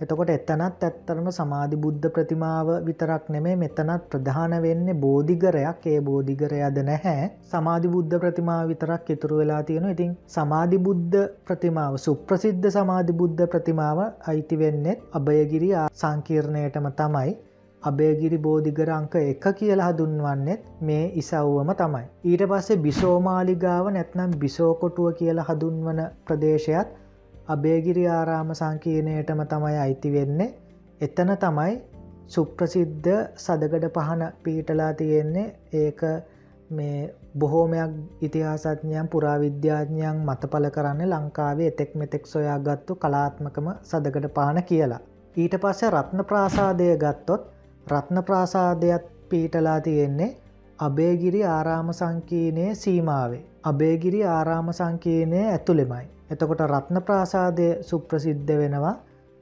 එතකොට 0.00 0.30
එතනත් 0.30 0.60
ඇත්තරම 0.80 1.26
සමාධි 1.30 1.78
බුද්ධ 1.78 2.06
ප්‍රතිමාව 2.10 2.68
විතරක් 2.84 3.24
නෙමේ 3.28 3.56
මෙතනත් 3.56 4.04
ප්‍රධාන 4.06 4.54
වෙන්නේ 4.58 4.94
බෝධිගරයක්. 4.96 5.82
ඒ 5.86 5.98
බෝධිගරයද 6.02 6.78
නැහැ. 6.82 7.26
සමාධි 7.50 7.90
බුද්ධ 7.90 8.16
ප්‍රතිමාව 8.22 8.70
විතරක් 8.70 9.10
ඉතුරු 9.10 9.40
වෙලා 9.40 9.60
තියෙන 9.64 9.90
ඉතින් 9.90 10.14
සමාධි 10.28 10.78
බුද්ධ 10.80 11.18
ප්‍රතිමාව 11.46 11.98
සුප්‍රසිද්ධ 11.98 12.70
සමාධි 12.70 13.12
බුද්ධ 13.14 13.44
ප්‍රතිමාව 13.46 14.00
අයිති 14.26 14.58
වෙන්නෙත් 14.58 15.04
අභයගිරි 15.12 15.70
සංකීර්ණයටම 15.94 16.88
තමයි. 16.96 17.36
අභයගිරි 17.82 18.38
බෝධිගර 18.38 18.90
අංක 18.92 19.14
එක 19.16 19.44
කියලා 19.54 19.90
හදුන්වන්නෙත් 19.90 20.64
මේ 20.82 21.04
ඉසව්වම 21.16 21.74
තමයි. 21.74 22.02
ඊට 22.24 22.46
පස්සේ 22.46 22.78
බිසෝමාලිගාව 22.78 23.92
නැත්නම් 23.92 24.32
බිසෝකොටුව 24.38 25.12
කියලා 25.14 25.46
හදුන්වන 25.46 26.02
ප්‍රදේශයත් 26.26 26.96
අබේගිරි 27.50 28.04
ආරාම 28.08 28.50
සංකීනයටම 28.54 29.40
තමයි 29.46 29.76
අයිති 29.76 30.12
වෙන්නේ 30.12 30.50
එතන 31.00 31.32
තමයි 31.36 31.74
සුප්‍රසිද්ධ 32.26 33.14
සදගඩ 33.36 33.86
පහන 33.90 34.22
පීටලා 34.42 34.92
තියෙන්නේ 34.94 35.46
ඒක 35.74 36.02
මේ 36.70 36.98
බොහෝමයක් 37.38 37.92
ඉතිහාසඥයන් 38.22 39.08
පුරාවිද්‍යාඥයන් 39.08 40.20
මත 40.24 40.50
පල 40.50 40.66
කරන්න 40.68 41.10
ලංකාවේ 41.10 41.68
එතෙක් 41.68 41.94
මෙතෙක් 41.94 42.26
සොයා 42.26 42.58
ගත්තු 42.60 42.96
කලාත්මකම 42.96 43.68
සදගඩ 43.82 44.28
පාන 44.30 44.62
කියලා. 44.64 45.00
ඊට 45.36 45.54
පස්සේ 45.56 45.90
රත්න 45.90 46.24
ප්‍රාසාදය 46.24 46.88
ගත්තොත් 46.96 47.42
රත්න 47.86 48.22
ප්‍රාසාදයක් 48.22 49.04
පීටලා 49.28 49.80
තියෙන්නේ 49.80 50.30
අබේගිරි 50.80 51.40
ආරාම 51.46 51.88
සංකීනය 51.92 52.66
සීමාවේ. 52.76 53.44
අබේගිරි 53.64 54.20
ආරාම 54.26 54.68
සංකීනය 54.72 55.40
ඇතුළෙමයි. 55.46 56.06
එතකොට 56.30 56.62
රත්න 56.64 57.00
ප්‍රාසාදය 57.02 57.66
සුප්‍රසිද්ධ 57.82 58.52
වෙනවා 58.56 58.94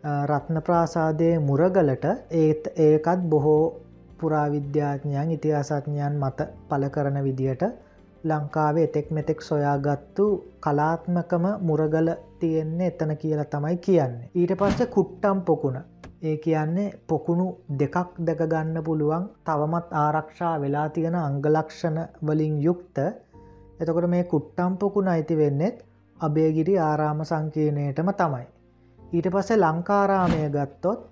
රත්න 0.05 0.63
ප්‍රාසාදය 0.63 1.29
මුරගලට 1.41 2.05
ඒත් 2.37 2.65
ඒකත් 2.79 3.23
බොහෝ 3.27 3.63
පුරාවිද්‍යාඥයන් 4.19 5.31
ඉතිහාසඥයන් 5.31 6.19
මත 6.19 6.49
පල 6.69 6.89
කරන 6.89 7.19
විදිහට 7.25 7.63
ලංකාවේ 8.25 8.85
එතෙක් 8.85 9.11
මෙතෙක් 9.11 9.43
සොයාගත්තු 9.43 10.27
කලාත්මකම 10.61 11.47
මුරගල 11.61 12.11
තියෙන්නේ 12.39 12.87
එතන 12.87 13.17
කියලා 13.17 13.45
තමයි 13.47 13.77
කියන්නේ. 13.79 14.31
ඊට 14.35 14.53
පස්ස 14.57 14.91
කුට්ටම් 14.91 15.41
පොකුණ 15.43 15.79
ඒ 16.23 16.37
කියන්නේ 16.37 16.95
පොකුණු 17.07 17.47
දෙකක් 17.81 18.17
දැකගන්න 18.27 18.79
පුළුවන් 18.87 19.25
තවමත් 19.47 19.93
ආරක්ෂා 19.95 20.55
වෙලා 20.61 20.89
තියෙන 20.89 21.17
අංගලක්ෂණ 21.17 21.99
වලින් 22.27 22.57
යුක්ත. 22.63 22.97
එතකොට 23.81 24.09
මේ 24.09 24.25
කුට්ටම් 24.25 24.73
පොකුණ 24.77 25.09
අයිති 25.09 25.37
වෙන්නෙත් 25.37 25.77
අභයගිරි 26.17 26.75
ආරාම 26.81 27.21
සංකීර්ණයටම 27.25 28.11
තමයි. 28.13 28.47
ඊට 28.99 29.29
පස්සේ 29.35 29.59
ලංකාරාමය 29.59 30.41
ගත්තොත් 30.57 31.07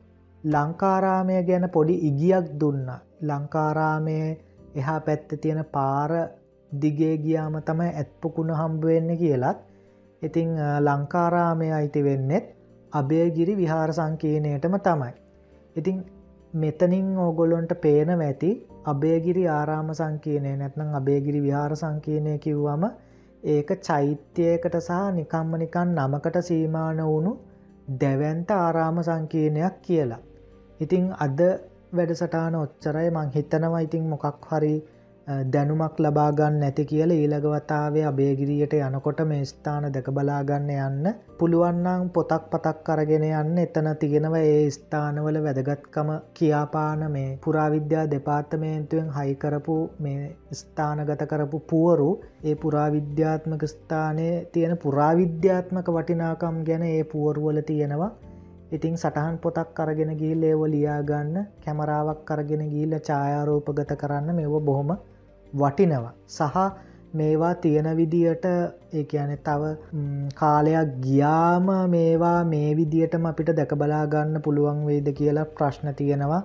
ලංකාරාමය 0.45 1.37
ගැන 1.43 1.69
පොඩි 1.69 1.95
ඉගියක් 2.09 2.51
දුන්න. 2.61 2.91
ලංකාරාමය 3.23 4.19
එහා 4.75 5.01
පැත්ත 5.01 5.29
තියෙන 5.41 5.65
පාර 5.73 6.13
දිගේ 6.73 7.15
ගියාම 7.19 7.55
තමයි 7.63 7.91
ඇත්පොකුණ 7.93 8.53
හම්බවෙන්න 8.53 9.17
කියලත්. 9.17 9.59
ඉතිං 10.23 10.51
ලංකාරාමය 10.81 11.73
අයිති 11.73 12.05
වෙන්නෙත් 12.05 12.56
අභයගිරි 12.97 13.55
විහාර 13.55 13.91
සංකීනයටම 13.93 14.77
තමයි. 14.81 15.13
ඉතිං 15.77 15.99
මෙතනින් 16.55 17.09
ඕගොලොන්ට 17.19 17.73
පේන 17.81 18.11
ඇති 18.19 18.51
අභයගිරි 18.85 19.45
ආරාම 19.49 19.89
සංකීනය 19.95 20.53
නැත්නම් 20.55 20.95
අභයගිරි 20.95 21.41
විහාර 21.41 21.73
සංකීනය 21.75 22.35
කිව්වම 22.39 22.85
ඒක 23.47 23.71
චෛත්‍යයකට 23.81 24.77
සහ 24.79 25.01
නිකම්ම 25.13 25.53
නිකන් 25.57 25.95
නමකට 25.97 26.39
සීමාන 26.43 27.03
වුණු 27.05 27.33
දැවන්ත 28.01 28.51
ආරාම 28.53 28.99
සංකීර්ණයක් 29.03 29.77
කියලා. 29.83 30.23
ඉතිං 30.81 31.05
අද 31.19 31.41
වැඩසටාන 31.93 32.55
ඔච්චරයි 32.57 33.11
මං 33.11 33.29
හිතනවා 33.31 33.81
ඉතිං 33.81 34.05
මොකක් 34.09 34.49
හරි 34.51 34.75
දැනුමක් 35.27 35.97
ලබාගන්න 35.99 36.57
නැති 36.61 36.83
කියල 36.85 37.13
ඊළගවතාවේ 37.13 38.03
අබේගිරියට 38.05 38.75
යනකොට 38.79 39.21
මේ 39.27 39.45
ස්ථාන 39.45 39.87
දැක 39.89 40.11
බලාගන්න 40.11 40.69
යන්න 40.75 41.09
පුළුවන්නං 41.39 42.05
පොතක් 42.11 42.45
පතක් 42.53 42.85
කරගෙන 42.87 43.25
යන්න. 43.31 43.59
එතන 43.59 43.89
තියෙනව 43.97 44.37
ඒ 44.41 44.61
ස්ථානවල 44.71 45.39
වැදගත්කම 45.47 46.13
කියාපාන 46.33 47.03
මේ 47.11 47.33
පුරාවිද්‍යා 47.45 48.05
දෙපාර්තමේන්තුවෙන් 48.13 49.09
හයිකරපු 49.17 49.77
මේ 49.99 50.29
ස්ථානගත 50.53 51.27
කරපු 51.27 51.61
පුවරු 51.67 52.09
ඒ 52.45 52.55
පුරාවිද්‍යාත්මක 52.57 53.67
ස්ථානය 53.67 54.29
තියෙන 54.53 54.77
පුරාවිද්‍යාත්මක 54.79 55.91
වටිනාකම් 55.91 56.63
ගැන 56.63 56.87
ඒ 56.87 57.03
පුවරුවල 57.07 57.61
තියෙනවා. 57.63 58.13
ඉතිං 58.73 58.95
සටහන් 58.95 59.43
පොතක් 59.43 59.75
කරගෙන 59.75 60.15
ගිල් 60.17 60.41
ඒව 60.45 60.63
ලියාගන්න 60.69 61.35
කැමරාවක් 61.61 62.25
කරගෙන 62.25 62.65
ගිල්ල 62.71 62.97
ඡායාරෝපගත 63.03 63.93
කරන්න 63.97 64.35
මෙව 64.35 64.57
බොහොම 64.63 64.97
වටිනවා. 65.55 66.13
සහ 66.29 66.57
මේවා 67.15 67.55
තියෙන 67.57 67.89
විදියට 67.97 68.45
ඒ 68.93 69.05
ඇන 69.21 69.33
තව 69.47 69.63
කාලයක් 70.35 70.91
ගියාම 71.05 71.71
මේවා 71.91 72.41
මේ 72.45 72.69
විදියටම 72.81 73.31
අපිට 73.31 73.51
දැකබලා 73.59 74.05
ගන්න 74.13 74.43
පුළුවන් 74.43 74.85
වේද 74.89 75.09
කියලා 75.21 75.47
ප්‍රශ්න 75.57 75.95
තියෙනවා. 75.95 76.43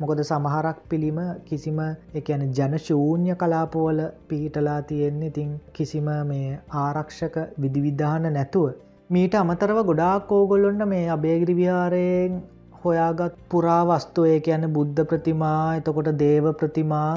මොකද 0.00 0.20
සමහරක් 0.22 0.78
පිළිම 0.90 1.18
කිසිම 1.48 1.80
එකන 2.18 2.44
ජන 2.58 2.76
ශූන්‍ය 2.84 3.34
කලාපෝවල 3.40 4.00
පිහිටලා 4.28 4.78
තියෙන්නේ 4.90 5.32
ඉතින් 5.32 5.50
කිසිම 5.72 6.08
මේ 6.30 6.60
ආරක්ෂක 6.84 7.36
විදිවිධාන 7.62 8.30
නැතුව. 8.36 8.70
මීට 9.10 9.34
අමතරව 9.34 9.80
ගොඩාක් 9.90 10.32
ඕගොල්ලොන්න 10.32 10.88
මේ 10.88 11.04
අබේගිරි 11.16 11.54
විහාරයෙන් 11.58 12.40
හොයාගත් 12.82 13.36
පුරා 13.50 13.82
වස්තුවය 13.88 14.36
කියන 14.46 14.64
බුද්ධ 14.76 15.02
ප්‍රතිමා 15.10 15.64
එතකොට 15.78 16.10
දේව 16.22 16.46
ප්‍රතිමා 16.60 17.10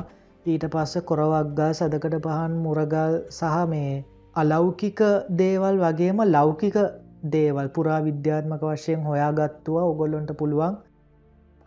ඊට 0.45 0.63
පස්ස 0.71 1.03
කොරවක්ගා 1.09 1.69
සදකට 1.73 2.15
පහන් 2.23 2.55
මුරගල් 2.63 3.13
සහ 3.29 3.59
මේ 3.71 3.91
අලෞකික 4.35 5.01
දේවල් 5.41 5.77
වගේම 5.83 6.17
ලෞකික 6.27 6.75
දේවල් 7.35 7.67
පුරා 7.75 7.99
විද්‍යාත්මක 8.07 8.63
වශයෙන් 8.63 9.05
හොයාගත්තුව. 9.09 9.77
ඔගොල්ලොන්ට 9.83 10.31
පුළුවන් 10.39 10.75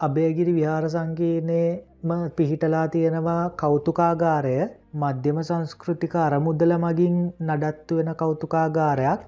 අබේගිරි 0.00 0.52
විහාර 0.58 0.84
සංකීර්ණයම 0.94 2.10
පිහිටලා 2.36 2.86
තියෙනවා 2.94 3.42
කෞතුකාගාරය. 3.62 4.56
මධ්‍යම 4.94 5.38
සංස්කෘතික 5.48 6.14
අරමුදල 6.26 6.72
මගින් 6.84 7.16
නඩත්තු 7.48 8.00
වෙන 8.00 8.10
කෞතුකාගාරයක්. 8.22 9.20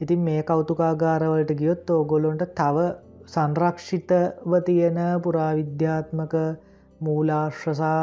ඉතින් 0.00 0.20
මේ 0.26 0.42
කෞතුකාගාරවලට 0.50 1.52
ගියොත් 1.60 1.90
ඕගොලොන්ට 1.90 2.44
තව 2.58 2.90
සංරක්ෂිතව 3.26 4.52
තියෙන 4.66 5.00
පුරාවිද්‍යාත්මක 5.24 6.34
මූලාශ්‍රසා 7.00 8.02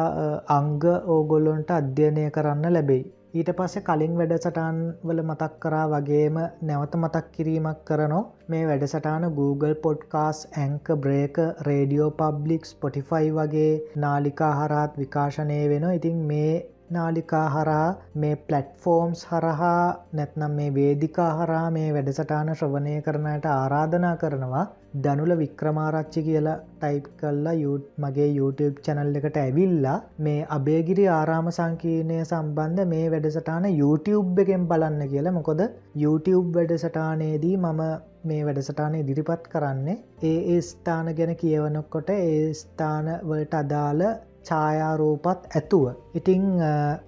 අංග 0.54 0.82
ඕගොල්ලොන්ට 1.10 1.72
අධ්‍යයනය 1.74 2.26
කරන්න 2.32 2.74
ලැබෙයි. 2.74 3.04
ඊට 3.34 3.50
පස්සේ 3.56 3.84
කලින් 3.84 4.14
වැඩසටාන් 4.16 4.78
වල 5.04 5.20
මතක් 5.24 5.60
කරා 5.60 5.88
වගේම 5.90 6.38
නැවත 6.64 6.94
මතක් 6.96 7.26
කිරීමක් 7.32 7.82
කරනෝ 7.84 8.22
මේ 8.48 8.64
වැඩසටාන 8.66 9.28
Google 9.36 9.76
පොඩ්කාස් 9.78 10.40
ඇංක 10.58 10.92
බ්‍රේක 10.98 11.38
රේඩියෝ 11.68 12.10
පබ්ලික් 12.20 12.66
ස්පොටිෆයි 12.66 13.36
වගේ 13.36 13.70
නාලිකා 13.98 14.54
හරාත් 14.56 14.98
විකාශනය 14.98 15.60
වෙන 15.70 15.88
ඉතින් 15.92 16.26
මේ 16.26 16.52
නාලිකා 16.89 17.45
හරා 17.50 17.88
මේ 18.15 18.36
පලට්ෆෝර්ම්ස් 18.43 19.21
හරහා 19.30 19.86
නැත්නම් 20.13 20.54
මේ 20.54 20.67
වේදිකා 20.73 21.32
හරා 21.39 21.65
මේ 21.71 21.88
වැඩසටාන 21.93 22.52
ශ්‍රවණය 22.54 22.93
කරනයට 23.02 23.47
ආරාධනා 23.52 24.15
කරනවා 24.17 24.65
දනුල 24.97 25.32
වික්‍රමාරච්චි 25.36 26.21
කියලා 26.23 26.56
ටයිප් 26.76 27.08
කල්ලා 27.19 27.56
මගේ 27.97 28.30
YouTube 28.30 28.78
චැනල් 28.82 29.19
එකට 29.19 29.38
ඇවිල්ලා 29.38 29.97
මේ 30.19 30.39
අබේගිරි 30.50 31.08
ආරාම 31.12 31.50
සංකීර්ණය 31.52 32.19
සම්බන්ධ 32.21 32.88
මේ 32.88 33.06
වැඩසටාන 33.08 33.67
YouTube 33.73 34.41
එකෙන් 34.43 34.63
බලන්න 34.67 35.02
කියලා. 35.08 35.36
මොකොද 35.39 35.63
YouTube 35.95 36.47
වැඩසටානයේදී 36.56 37.56
මම 37.58 37.84
මේ 38.23 38.45
වැඩසටානය 38.45 38.97
ඉදිරිපත් 39.00 39.43
කරන්නේ 39.47 39.97
ඒ 40.23 40.39
ඒ 40.47 40.62
ස්ථාන 40.62 41.12
ගැන 41.15 41.36
කියවනොක්කොට 41.36 42.10
ඒ 42.15 42.54
ස්ථානවලට 42.54 43.54
අදාළ 43.56 44.04
ඡායාරූපත් 44.48 45.48
ඇතුව. 45.52 45.86
ඉතිං 46.14 46.44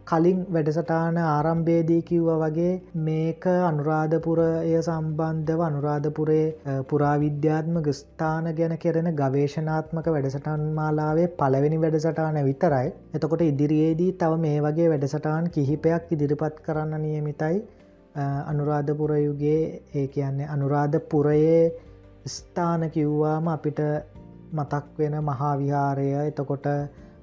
කලින් 0.05 0.39
වැඩසටාන 0.49 1.17
ආරම්භේදී 1.25 2.01
කිව්ව 2.03 2.29
වගේ 2.35 2.73
මේක 3.01 3.45
අනුරාධපුරය 3.63 4.75
සම්බන්ධව 4.79 5.61
අනුරාධපුරේ 5.61 6.45
පුරාවිද්‍යාත්ම 6.85 7.81
ගස්ථාන 7.81 8.51
ගැන 8.53 8.75
කෙරෙන 8.77 9.09
ගවේශනාත්මක 9.15 10.07
වැඩසටන් 10.09 10.63
මාලාවේ 10.73 11.27
පළවෙනි 11.35 11.79
වැඩසටාන 11.79 12.39
විතරයි. 12.43 12.87
එතකොට 13.13 13.43
ඉදිරියේදී 13.43 14.11
තව 14.15 14.39
මේ 14.39 14.61
වගේ 14.61 14.87
වැඩසටාන් 14.89 15.51
කිහිපයක් 15.51 16.11
ඉදිරිපත් 16.11 16.63
කරන්න 16.63 17.01
නියමිතයි 17.01 17.57
අනුරාධපුරයුගේ 18.45 19.81
ඒ 19.93 20.07
කියන්නේ 20.09 20.47
අනුරාධපුරයේ 20.47 21.61
ස්ථාන 22.27 22.89
කිව්වාම 22.91 23.47
අපිට 23.49 23.79
මතක් 24.53 24.85
වෙන 24.97 25.15
මහාවිහාරය 25.23 26.09
එතකොට 26.21 26.67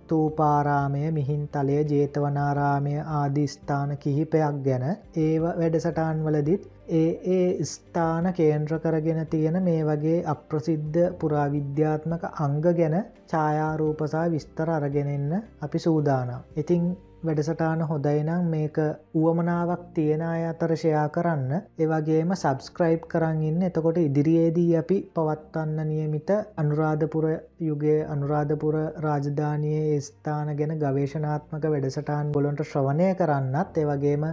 තූපාරාමය 0.09 1.03
මිහින්තලය 1.13 1.77
ජේතවනාරාමය 1.85 2.95
ආදිස්ථාන 3.15 3.97
කිහිපයක් 3.99 4.57
ගැන 4.65 4.85
ඒ 5.17 5.35
වැඩසටාන් 5.43 6.25
වලදිත් 6.25 6.69
ඒ 6.91 7.09
ඒ 7.31 7.65
ස්ථාන 7.65 8.27
කේන්ද්‍ර 8.33 8.79
කරගෙන 8.79 9.21
තියෙන 9.27 9.63
මේ 9.63 9.81
වගේ 9.85 10.19
අප්‍රසිද්ධ 10.27 11.01
පුරාවිද්‍යාත්මක 11.19 12.23
අංග 12.41 12.61
ගැන 12.63 12.97
ඡායාරූපසා 13.27 14.27
විස්තර 14.31 14.71
අරගෙනන්න 14.71 15.33
අපි 15.61 15.79
සූදානම්. 15.81 16.41
ඉතිං 16.57 16.85
වැඩසටාන 17.23 17.83
හොදයිනම් 17.83 18.47
මේක 18.47 18.79
වුවමනාවක් 19.15 19.85
තියෙන 19.95 20.23
අය 20.25 20.43
අතරශයා 20.45 21.05
කරන්න 21.11 21.53
ඒවගේම 21.79 22.33
සබස්ක්‍රයිබ් 22.35 23.07
කරන්න 23.09 23.43
ඉන්න 23.45 23.63
එතකොට 23.65 23.99
ඉදිරියේදී 23.99 24.71
අපි 24.77 24.99
පවත්වන්න 25.15 25.89
නියමිත 25.89 26.31
අනුරාධපුර 26.57 27.27
යුගේ 27.63 28.01
අනුරාධපුර 28.07 28.77
රාජධානයේ 29.05 30.01
ස්ථාන 30.03 30.51
ගැන 30.57 30.75
ගවේශනාත්මක 30.79 31.65
වැඩසටාන් 31.69 32.33
ගොලොන්ට 32.33 32.65
ශ්‍රවණය 32.65 33.09
කරන්නත් 33.17 33.79
ඒවගේම 33.79 34.27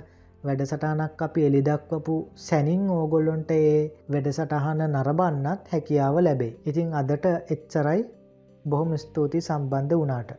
වැඩසටානක් 0.43 1.21
අපි 1.21 1.45
එළිදක්වපු 1.45 2.15
සැනින් 2.37 2.83
ඕගොල්ලොන්ට 2.91 3.51
ඒ 3.53 3.77
වැඩසටහන 4.09 4.83
නරබන්නත් 4.87 5.71
හැකියාව 5.71 6.17
ලැබේ. 6.21 6.51
ඉතිං 6.65 6.89
අදට 6.95 7.27
එච්චරයි 7.49 8.01
බොහොම 8.65 8.97
ස්තුති 8.99 9.41
සම්බන්ධ 9.41 9.95
වනාට. 9.97 10.33